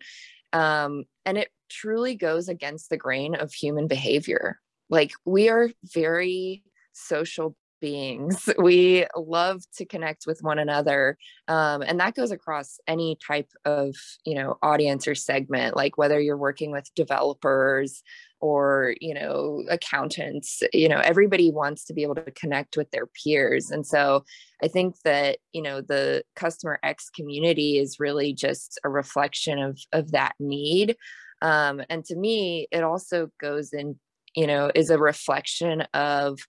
Um, 0.51 1.05
and 1.25 1.37
it 1.37 1.49
truly 1.69 2.15
goes 2.15 2.47
against 2.47 2.89
the 2.89 2.97
grain 2.97 3.35
of 3.35 3.51
human 3.51 3.87
behavior. 3.87 4.59
Like 4.89 5.13
we 5.25 5.49
are 5.49 5.69
very 5.93 6.63
social 6.93 7.55
beings. 7.83 8.49
We 8.57 9.05
love 9.17 9.61
to 9.75 9.85
connect 9.85 10.25
with 10.25 10.41
one 10.41 10.57
another. 10.57 11.17
Um, 11.49 11.81
and 11.81 11.99
that 11.99 12.15
goes 12.15 12.31
across 12.31 12.79
any 12.87 13.17
type 13.27 13.49
of, 13.65 13.93
you 14.25 14.35
know, 14.35 14.57
audience 14.63 15.05
or 15.05 15.15
segment, 15.15 15.75
like 15.75 15.97
whether 15.97 16.17
you're 16.17 16.37
working 16.37 16.71
with 16.71 16.93
developers 16.95 18.01
or, 18.39 18.95
you 19.01 19.13
know, 19.13 19.63
accountants, 19.69 20.63
you 20.71 20.87
know, 20.87 20.99
everybody 20.99 21.51
wants 21.51 21.83
to 21.85 21.93
be 21.93 22.03
able 22.03 22.15
to 22.15 22.31
connect 22.31 22.77
with 22.77 22.89
their 22.91 23.07
peers. 23.07 23.69
And 23.69 23.85
so 23.85 24.23
I 24.63 24.69
think 24.69 24.95
that, 25.03 25.39
you 25.51 25.61
know, 25.61 25.81
the 25.81 26.23
customer 26.37 26.79
X 26.83 27.09
community 27.09 27.79
is 27.79 27.99
really 27.99 28.33
just 28.33 28.79
a 28.85 28.89
reflection 28.89 29.59
of, 29.59 29.77
of 29.91 30.11
that 30.11 30.35
need. 30.39 30.95
Um, 31.41 31.81
and 31.89 32.05
to 32.05 32.15
me, 32.15 32.67
it 32.71 32.83
also 32.83 33.29
goes 33.41 33.73
in, 33.73 33.99
you 34.35 34.47
know, 34.47 34.71
is 34.73 34.89
a 34.89 34.97
reflection 34.97 35.81
of 35.93 36.39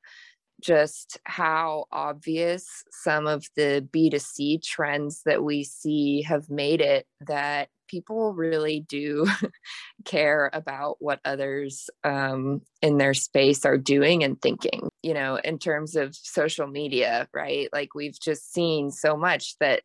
just 0.64 1.18
how 1.24 1.84
obvious 1.92 2.84
some 2.90 3.26
of 3.26 3.46
the 3.54 3.86
B2C 3.92 4.62
trends 4.64 5.22
that 5.26 5.44
we 5.44 5.62
see 5.62 6.22
have 6.22 6.48
made 6.48 6.80
it 6.80 7.06
that 7.20 7.68
people 7.86 8.32
really 8.32 8.80
do 8.80 9.26
care 10.06 10.48
about 10.54 10.96
what 11.00 11.20
others 11.24 11.90
um, 12.02 12.62
in 12.80 12.96
their 12.96 13.12
space 13.12 13.66
are 13.66 13.76
doing 13.76 14.24
and 14.24 14.40
thinking, 14.40 14.88
you 15.02 15.12
know, 15.12 15.36
in 15.36 15.58
terms 15.58 15.96
of 15.96 16.16
social 16.16 16.66
media, 16.66 17.28
right? 17.34 17.68
Like 17.72 17.94
we've 17.94 18.18
just 18.18 18.52
seen 18.52 18.90
so 18.90 19.18
much 19.18 19.56
that 19.60 19.82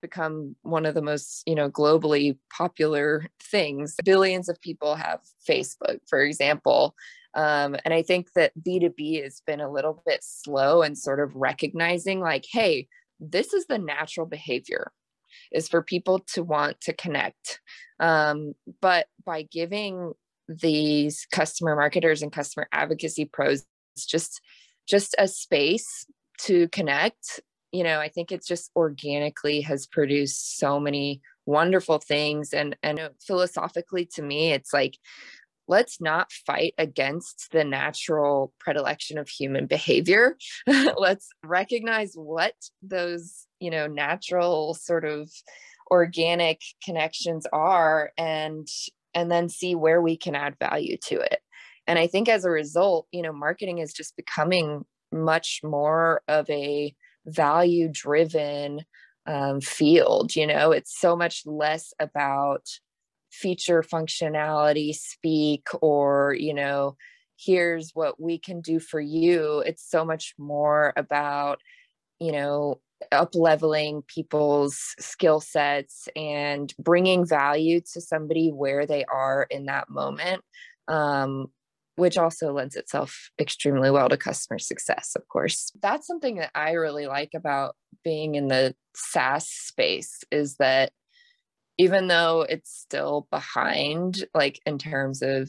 become 0.00 0.56
one 0.62 0.84
of 0.84 0.94
the 0.94 1.00
most 1.00 1.44
you 1.46 1.54
know 1.54 1.70
globally 1.70 2.36
popular 2.52 3.24
things 3.40 3.94
billions 4.04 4.48
of 4.48 4.60
people 4.60 4.96
have 4.96 5.20
facebook 5.48 5.98
for 6.08 6.20
example 6.20 6.96
um, 7.34 7.76
and 7.84 7.94
I 7.94 8.02
think 8.02 8.32
that 8.34 8.52
B2B 8.60 9.22
has 9.22 9.42
been 9.46 9.60
a 9.60 9.70
little 9.70 10.02
bit 10.06 10.20
slow 10.22 10.82
and 10.82 10.96
sort 10.96 11.20
of 11.20 11.34
recognizing, 11.34 12.20
like, 12.20 12.44
hey, 12.50 12.88
this 13.20 13.52
is 13.52 13.66
the 13.66 13.78
natural 13.78 14.26
behavior 14.26 14.92
is 15.50 15.68
for 15.68 15.82
people 15.82 16.18
to 16.34 16.42
want 16.42 16.80
to 16.82 16.92
connect. 16.92 17.60
Um, 18.00 18.54
but 18.80 19.06
by 19.24 19.42
giving 19.42 20.12
these 20.48 21.26
customer 21.32 21.76
marketers 21.76 22.22
and 22.22 22.32
customer 22.32 22.68
advocacy 22.72 23.24
pros 23.24 23.64
just 23.96 24.40
just 24.88 25.14
a 25.18 25.28
space 25.28 26.06
to 26.38 26.68
connect 26.68 27.40
you 27.70 27.84
know 27.84 28.00
i 28.00 28.08
think 28.08 28.32
it's 28.32 28.46
just 28.46 28.70
organically 28.74 29.60
has 29.60 29.86
produced 29.86 30.58
so 30.58 30.80
many 30.80 31.20
wonderful 31.46 31.98
things 31.98 32.52
and 32.52 32.76
and 32.82 33.00
philosophically 33.24 34.04
to 34.04 34.22
me 34.22 34.52
it's 34.52 34.72
like 34.72 34.98
let's 35.68 36.00
not 36.00 36.32
fight 36.32 36.74
against 36.78 37.48
the 37.52 37.64
natural 37.64 38.52
predilection 38.58 39.18
of 39.18 39.28
human 39.28 39.66
behavior. 39.66 40.36
Let's 40.66 41.28
recognize 41.44 42.12
what 42.14 42.54
those 42.82 43.46
you 43.60 43.70
know 43.70 43.86
natural 43.86 44.74
sort 44.74 45.04
of 45.04 45.30
organic 45.90 46.60
connections 46.84 47.46
are 47.52 48.12
and 48.16 48.66
and 49.14 49.30
then 49.30 49.48
see 49.48 49.74
where 49.74 50.00
we 50.00 50.16
can 50.16 50.34
add 50.34 50.56
value 50.58 50.96
to 51.08 51.16
it. 51.16 51.40
And 51.86 51.98
i 51.98 52.06
think 52.06 52.28
as 52.28 52.44
a 52.44 52.50
result 52.50 53.06
you 53.12 53.22
know 53.22 53.32
marketing 53.32 53.78
is 53.78 53.92
just 53.92 54.16
becoming 54.16 54.84
much 55.12 55.60
more 55.62 56.22
of 56.28 56.48
a 56.48 56.94
value 57.26 57.88
driven 57.92 58.80
um, 59.26 59.60
field 59.60 60.34
you 60.34 60.46
know? 60.46 60.72
It's 60.72 60.98
so 60.98 61.14
much 61.16 61.42
less 61.46 61.92
about 62.00 62.66
feature 63.32 63.82
functionality 63.82 64.94
speak 64.94 65.66
or 65.80 66.36
you 66.38 66.54
know 66.54 66.96
here's 67.44 67.90
what 67.94 68.20
we 68.20 68.38
can 68.38 68.60
do 68.60 68.78
for 68.78 69.00
you. 69.00 69.60
It's 69.66 69.88
so 69.88 70.04
much 70.04 70.34
more 70.38 70.92
about 70.96 71.58
you 72.20 72.32
know 72.32 72.80
up 73.10 73.34
leveling 73.34 74.02
people's 74.06 74.94
skill 75.00 75.40
sets 75.40 76.08
and 76.14 76.72
bringing 76.78 77.26
value 77.26 77.80
to 77.92 78.00
somebody 78.00 78.50
where 78.50 78.86
they 78.86 79.04
are 79.06 79.46
in 79.50 79.66
that 79.66 79.90
moment 79.90 80.42
um, 80.86 81.46
which 81.96 82.16
also 82.16 82.52
lends 82.52 82.76
itself 82.76 83.30
extremely 83.40 83.90
well 83.90 84.08
to 84.08 84.16
customer 84.16 84.58
success 84.58 85.14
of 85.16 85.26
course. 85.28 85.72
That's 85.82 86.06
something 86.06 86.36
that 86.36 86.52
i 86.54 86.72
really 86.72 87.06
like 87.06 87.30
about 87.34 87.74
being 88.04 88.36
in 88.36 88.46
the 88.46 88.74
saas 88.94 89.48
space 89.48 90.22
is 90.30 90.56
that 90.56 90.92
even 91.78 92.08
though 92.08 92.42
it's 92.48 92.70
still 92.70 93.26
behind 93.30 94.24
like 94.34 94.60
in 94.66 94.78
terms 94.78 95.22
of 95.22 95.48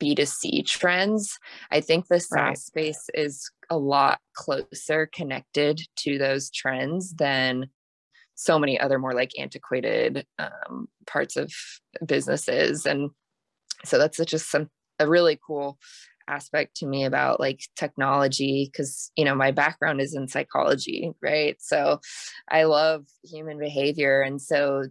B2C 0.00 0.66
trends. 0.66 1.38
I 1.70 1.80
think 1.80 2.08
the 2.08 2.20
SaaS 2.20 2.32
right. 2.32 2.58
space 2.58 3.08
is 3.14 3.50
a 3.70 3.78
lot 3.78 4.18
closer 4.34 5.06
connected 5.06 5.80
to 5.98 6.18
those 6.18 6.50
trends 6.50 7.14
than 7.14 7.66
so 8.34 8.58
many 8.58 8.78
other 8.78 8.98
more 8.98 9.14
like 9.14 9.32
antiquated 9.38 10.26
um, 10.38 10.88
parts 11.06 11.36
of 11.36 11.52
businesses. 12.04 12.86
And 12.86 13.10
so 13.84 13.98
that's 13.98 14.18
just 14.24 14.50
some 14.50 14.68
a 14.98 15.08
really 15.08 15.38
cool 15.44 15.78
aspect 16.28 16.76
to 16.76 16.86
me 16.86 17.04
about 17.04 17.40
like 17.40 17.60
technology 17.76 18.70
because 18.70 19.10
you 19.16 19.24
know 19.24 19.34
my 19.34 19.50
background 19.50 20.00
is 20.00 20.14
in 20.14 20.28
psychology 20.28 21.12
right? 21.22 21.56
So 21.60 22.00
i 22.50 22.64
love 22.64 23.04
human 23.24 23.58
behavior 23.58 24.20
and 24.20 24.40
so 24.40 24.84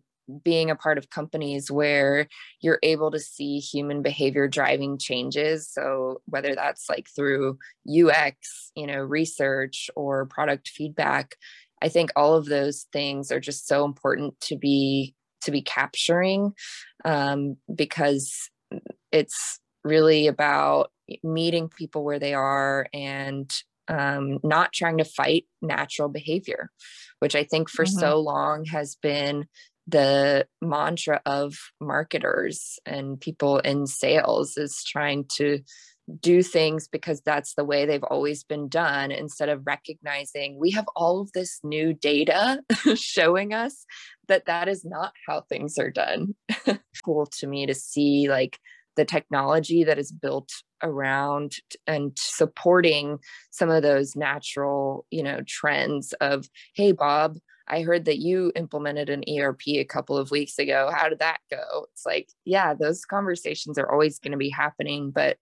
being 0.44 0.70
a 0.70 0.76
part 0.76 0.98
of 0.98 1.10
companies 1.10 1.72
where 1.72 2.28
you're 2.60 2.80
able 2.84 3.12
to 3.12 3.20
see 3.20 3.60
human 3.60 4.02
behavior 4.02 4.48
driving 4.48 4.98
changes 4.98 5.70
so 5.70 6.22
whether 6.26 6.54
that's 6.54 6.90
like 6.90 7.08
through 7.16 7.58
ux 8.06 8.72
you 8.76 8.86
know 8.86 9.00
research 9.00 9.90
or 9.96 10.26
product 10.26 10.68
feedback 10.68 11.36
i 11.82 11.88
think 11.88 12.12
all 12.16 12.36
of 12.36 12.46
those 12.46 12.88
things 12.92 13.32
are 13.32 13.40
just 13.40 13.68
so 13.68 13.86
important 13.86 14.40
to 14.42 14.58
be 14.58 15.16
to 15.42 15.52
be 15.52 15.62
capturing 15.62 16.54
um, 17.06 17.58
because 17.74 18.50
it's 19.12 19.60
really 19.88 20.28
about 20.28 20.92
meeting 21.24 21.70
people 21.70 22.04
where 22.04 22.20
they 22.20 22.34
are 22.34 22.88
and 22.94 23.52
um, 23.88 24.40
not 24.44 24.74
trying 24.74 24.98
to 24.98 25.06
fight 25.06 25.46
natural 25.62 26.10
behavior, 26.10 26.70
which 27.20 27.36
I 27.36 27.44
think 27.44 27.70
for 27.70 27.86
mm-hmm. 27.86 28.00
so 28.00 28.20
long 28.20 28.66
has 28.66 28.96
been 28.96 29.48
the 29.88 30.46
mantra 30.62 31.22
of 31.26 31.56
marketers 31.80 32.78
and 32.86 33.20
people 33.20 33.60
in 33.60 33.88
sales 33.88 34.58
is 34.58 34.84
trying 34.84 35.26
to 35.38 35.60
do 36.20 36.42
things 36.42 36.88
because 36.88 37.22
that's 37.22 37.54
the 37.56 37.66
way 37.66 37.86
they've 37.86 38.04
always 38.04 38.44
been 38.44 38.70
done 38.70 39.12
instead 39.12 39.50
of 39.50 39.66
recognizing 39.66 40.58
we 40.58 40.72
have 40.72 40.88
all 40.96 41.20
of 41.20 41.32
this 41.34 41.60
new 41.64 41.94
data 41.94 42.62
showing 42.96 43.54
us 43.54 43.86
that 44.30 44.46
that 44.46 44.70
is 44.70 44.86
not 44.86 45.12
how 45.28 45.42
things 45.42 45.78
are 45.78 45.92
done 45.92 46.34
cool 47.04 47.26
to 47.26 47.46
me 47.46 47.66
to 47.66 47.74
see 47.74 48.30
like 48.30 48.58
the 48.98 49.06
technology 49.06 49.86
that 49.86 49.98
is 49.98 50.12
built 50.12 50.52
around 50.84 51.54
and 51.88 52.12
supporting 52.18 53.18
some 53.50 53.70
of 53.70 53.82
those 53.82 54.16
natural 54.16 55.06
you 55.10 55.24
know 55.24 55.42
trends 55.48 56.14
of 56.20 56.50
hey 56.76 56.92
bob 56.92 57.38
I 57.70 57.82
heard 57.82 58.06
that 58.06 58.20
you 58.20 58.52
implemented 58.56 59.10
an 59.10 59.26
ERP 59.30 59.68
a 59.68 59.84
couple 59.84 60.18
of 60.18 60.32
weeks 60.32 60.58
ago. 60.58 60.90
How 60.94 61.10
did 61.10 61.20
that 61.20 61.40
go? 61.52 61.88
It's 61.92 62.06
like, 62.06 62.30
yeah, 62.46 62.74
those 62.74 63.04
conversations 63.04 63.78
are 63.78 63.92
always 63.92 64.20
going 64.20 64.32
to 64.32 64.38
be 64.38 64.50
happening, 64.50 65.12
but 65.12 65.36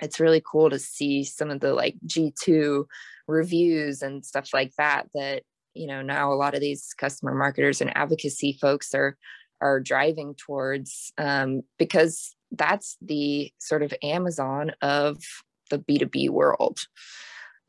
it's 0.00 0.20
really 0.20 0.42
cool 0.50 0.70
to 0.70 0.78
see 0.78 1.24
some 1.24 1.50
of 1.50 1.60
the 1.60 1.74
like 1.74 1.96
G2 2.06 2.84
reviews 3.28 4.02
and 4.02 4.24
stuff 4.24 4.50
like 4.52 4.72
that 4.76 5.06
that 5.14 5.42
you 5.74 5.86
know 5.86 6.02
now 6.02 6.32
a 6.32 6.34
lot 6.34 6.54
of 6.54 6.60
these 6.60 6.92
customer 6.98 7.34
marketers 7.34 7.80
and 7.80 7.96
advocacy 7.96 8.58
folks 8.60 8.94
are 8.94 9.16
are 9.60 9.78
driving 9.78 10.34
towards 10.34 11.12
um, 11.18 11.62
because 11.78 12.34
that's 12.52 12.96
the 13.00 13.52
sort 13.58 13.82
of 13.82 13.94
Amazon 14.02 14.72
of 14.82 15.22
the 15.70 15.78
B2B 15.78 16.30
world. 16.30 16.80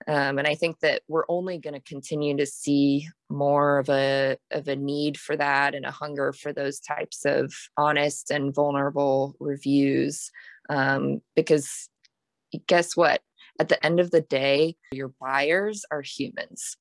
Um, 0.08 0.40
and 0.40 0.48
I 0.48 0.56
think 0.56 0.80
that 0.80 1.04
we're 1.08 1.26
only 1.30 1.60
going 1.60 1.76
to 1.76 1.80
continue 1.80 2.36
to 2.38 2.46
see 2.46 3.08
more 3.30 3.78
of 3.78 3.90
a 3.90 4.38
of 4.50 4.68
a 4.68 4.76
need 4.76 5.18
for 5.18 5.38
that 5.38 5.76
and 5.76 5.86
a 5.86 5.92
hunger 5.92 6.34
for 6.34 6.52
those 6.52 6.80
types 6.80 7.24
of 7.26 7.54
honest 7.78 8.32
and 8.32 8.54
vulnerable 8.54 9.36
reviews. 9.40 10.32
Um, 10.70 11.22
because 11.36 11.90
guess 12.68 12.96
what? 12.98 13.22
At 13.60 13.70
the 13.70 13.84
end 13.86 14.00
of 14.00 14.10
the 14.10 14.22
day, 14.22 14.76
your 14.92 15.12
buyers 15.22 15.86
are 15.92 16.02
humans, 16.02 16.78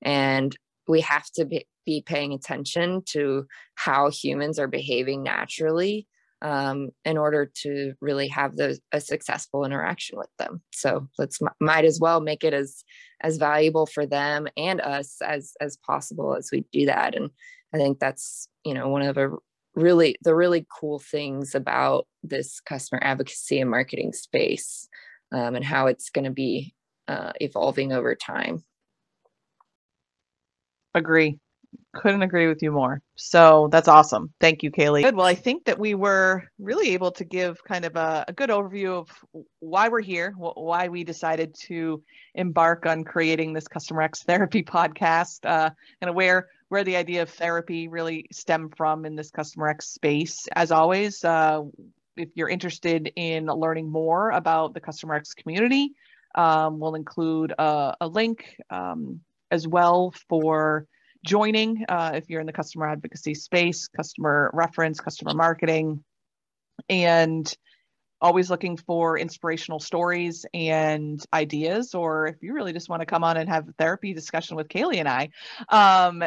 and 0.00 0.56
we 0.86 1.00
have 1.00 1.26
to 1.34 1.44
be, 1.44 1.66
be 1.84 2.02
paying 2.06 2.32
attention 2.32 3.02
to 3.06 3.46
how 3.74 4.10
humans 4.10 4.60
are 4.60 4.68
behaving 4.68 5.24
naturally 5.24 6.06
um, 6.42 6.90
in 7.04 7.18
order 7.18 7.50
to 7.62 7.92
really 8.00 8.28
have 8.28 8.56
the, 8.56 8.78
a 8.92 9.00
successful 9.00 9.64
interaction 9.64 10.18
with 10.18 10.30
them. 10.38 10.62
So 10.72 11.08
let's 11.18 11.38
might 11.60 11.84
as 11.84 11.98
well 12.00 12.20
make 12.20 12.44
it 12.44 12.54
as 12.54 12.82
as 13.22 13.36
valuable 13.36 13.86
for 13.86 14.06
them 14.06 14.48
and 14.56 14.80
us 14.80 15.16
as 15.22 15.52
as 15.60 15.76
possible 15.76 16.34
as 16.34 16.48
we 16.52 16.64
do 16.72 16.86
that. 16.86 17.14
And 17.14 17.30
I 17.74 17.78
think 17.78 17.98
that's 17.98 18.48
you 18.64 18.74
know 18.74 18.88
one 18.88 19.02
of 19.02 19.14
the 19.14 19.36
really 19.74 20.16
the 20.22 20.34
really 20.34 20.66
cool 20.80 20.98
things 20.98 21.54
about 21.54 22.06
this 22.22 22.60
customer 22.60 23.00
advocacy 23.02 23.60
and 23.60 23.70
marketing 23.70 24.12
space 24.12 24.88
um, 25.32 25.54
and 25.54 25.64
how 25.64 25.86
it's 25.86 26.10
going 26.10 26.24
to 26.24 26.30
be 26.30 26.74
uh, 27.08 27.32
evolving 27.40 27.92
over 27.92 28.14
time. 28.14 28.64
Agree 30.94 31.38
couldn't 31.94 32.22
agree 32.22 32.46
with 32.46 32.62
you 32.62 32.70
more. 32.72 33.02
So 33.16 33.68
that's 33.70 33.88
awesome. 33.88 34.32
Thank 34.40 34.62
you, 34.62 34.70
Kaylee. 34.70 35.02
Good. 35.02 35.16
Well, 35.16 35.26
I 35.26 35.34
think 35.34 35.64
that 35.64 35.78
we 35.78 35.94
were 35.94 36.44
really 36.58 36.90
able 36.90 37.10
to 37.12 37.24
give 37.24 37.62
kind 37.64 37.84
of 37.84 37.96
a, 37.96 38.24
a 38.28 38.32
good 38.32 38.50
overview 38.50 38.98
of 38.98 39.08
why 39.58 39.88
we're 39.88 40.00
here, 40.00 40.32
wh- 40.32 40.56
why 40.56 40.88
we 40.88 41.04
decided 41.04 41.54
to 41.66 42.02
embark 42.34 42.86
on 42.86 43.04
creating 43.04 43.52
this 43.52 43.68
Customer 43.68 44.02
X 44.02 44.22
Therapy 44.22 44.62
podcast, 44.64 45.44
uh, 45.44 45.70
and 46.00 46.14
where 46.14 46.48
where 46.68 46.84
the 46.84 46.94
idea 46.96 47.22
of 47.22 47.30
therapy 47.30 47.88
really 47.88 48.26
stemmed 48.30 48.76
from 48.76 49.04
in 49.04 49.16
this 49.16 49.30
Customer 49.30 49.68
X 49.68 49.88
space. 49.88 50.46
As 50.54 50.70
always, 50.70 51.24
uh, 51.24 51.62
if 52.16 52.28
you're 52.34 52.48
interested 52.48 53.12
in 53.16 53.46
learning 53.46 53.90
more 53.90 54.30
about 54.30 54.74
the 54.74 54.80
Customer 54.80 55.14
X 55.14 55.34
community, 55.34 55.92
um, 56.36 56.78
we'll 56.78 56.94
include 56.94 57.52
a, 57.58 57.96
a 58.00 58.06
link 58.06 58.56
um, 58.70 59.20
as 59.50 59.66
well 59.66 60.14
for 60.28 60.86
joining 61.24 61.84
uh, 61.88 62.12
if 62.14 62.28
you're 62.28 62.40
in 62.40 62.46
the 62.46 62.52
customer 62.52 62.88
advocacy 62.88 63.34
space, 63.34 63.88
customer 63.88 64.50
reference, 64.52 65.00
customer 65.00 65.34
marketing, 65.34 66.02
and 66.88 67.52
always 68.20 68.50
looking 68.50 68.76
for 68.76 69.18
inspirational 69.18 69.80
stories 69.80 70.44
and 70.52 71.24
ideas. 71.32 71.94
Or 71.94 72.26
if 72.26 72.42
you 72.42 72.54
really 72.54 72.72
just 72.72 72.88
want 72.88 73.00
to 73.00 73.06
come 73.06 73.24
on 73.24 73.36
and 73.36 73.48
have 73.48 73.68
a 73.68 73.72
therapy 73.72 74.12
discussion 74.12 74.56
with 74.56 74.68
Kaylee 74.68 74.98
and 74.98 75.08
I, 75.08 75.30
um, 75.68 76.22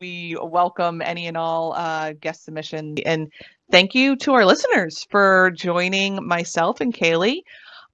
we 0.00 0.36
welcome 0.40 1.02
any 1.02 1.26
and 1.26 1.36
all 1.36 1.74
uh, 1.74 2.12
guest 2.14 2.44
submission. 2.44 2.96
And 3.04 3.30
thank 3.70 3.94
you 3.94 4.16
to 4.16 4.32
our 4.32 4.44
listeners 4.44 5.06
for 5.10 5.50
joining 5.50 6.26
myself 6.26 6.80
and 6.80 6.92
Kaylee 6.94 7.42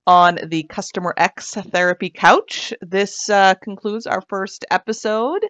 on 0.06 0.38
the 0.46 0.62
Customer 0.64 1.14
X 1.16 1.54
Therapy 1.54 2.10
Couch. 2.10 2.72
This 2.80 3.28
uh, 3.28 3.54
concludes 3.54 4.06
our 4.06 4.22
first 4.28 4.64
episode. 4.70 5.44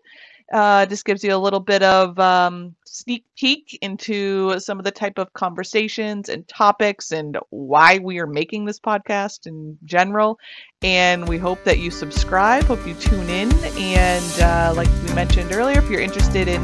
Uh, 0.53 0.87
just 0.87 1.05
gives 1.05 1.25
you 1.25 1.35
a 1.35 1.37
little 1.37 1.61
bit 1.61 1.83
of 1.83 2.19
um, 2.21 2.75
sneak 2.85 3.25
peek 3.37 3.79
into 3.83 4.59
some 4.61 4.79
of 4.79 4.85
the 4.85 4.91
type 4.91 5.19
of 5.19 5.33
conversations 5.33 6.29
and 6.29 6.47
topics 6.47 7.11
and 7.11 7.37
why 7.51 7.99
we 7.99 8.19
are 8.21 8.27
making 8.27 8.65
this 8.65 8.79
podcast 8.79 9.47
in 9.47 9.77
general. 9.85 10.39
And 10.83 11.29
we 11.29 11.37
hope 11.37 11.63
that 11.65 11.79
you 11.79 11.91
subscribe, 11.91 12.65
hope 12.65 12.87
you 12.87 12.95
tune 12.95 13.29
in. 13.29 13.53
And 13.77 14.41
uh, 14.41 14.73
like 14.77 14.89
we 15.07 15.15
mentioned 15.15 15.53
earlier, 15.53 15.79
if 15.79 15.91
you're 15.91 16.01
interested 16.01 16.49
in 16.49 16.63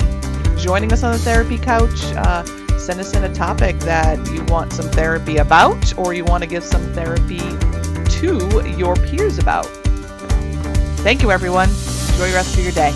joining 0.56 0.92
us 0.92 1.02
on 1.02 1.12
the 1.12 1.18
therapy 1.18 1.58
couch, 1.58 2.02
uh, 2.16 2.44
send 2.78 3.00
us 3.00 3.14
in 3.14 3.24
a 3.24 3.34
topic 3.34 3.78
that 3.80 4.24
you 4.30 4.44
want 4.44 4.72
some 4.72 4.88
therapy 4.90 5.36
about 5.38 5.98
or 5.98 6.14
you 6.14 6.24
want 6.24 6.42
to 6.42 6.48
give 6.48 6.64
some 6.64 6.82
therapy 6.92 7.38
to 8.08 8.74
your 8.76 8.94
peers 8.96 9.38
about. 9.38 9.66
Thank 11.02 11.22
you, 11.22 11.32
everyone. 11.32 11.68
Enjoy 11.68 12.28
the 12.28 12.34
rest 12.34 12.56
of 12.56 12.62
your 12.62 12.72
day. 12.72 12.94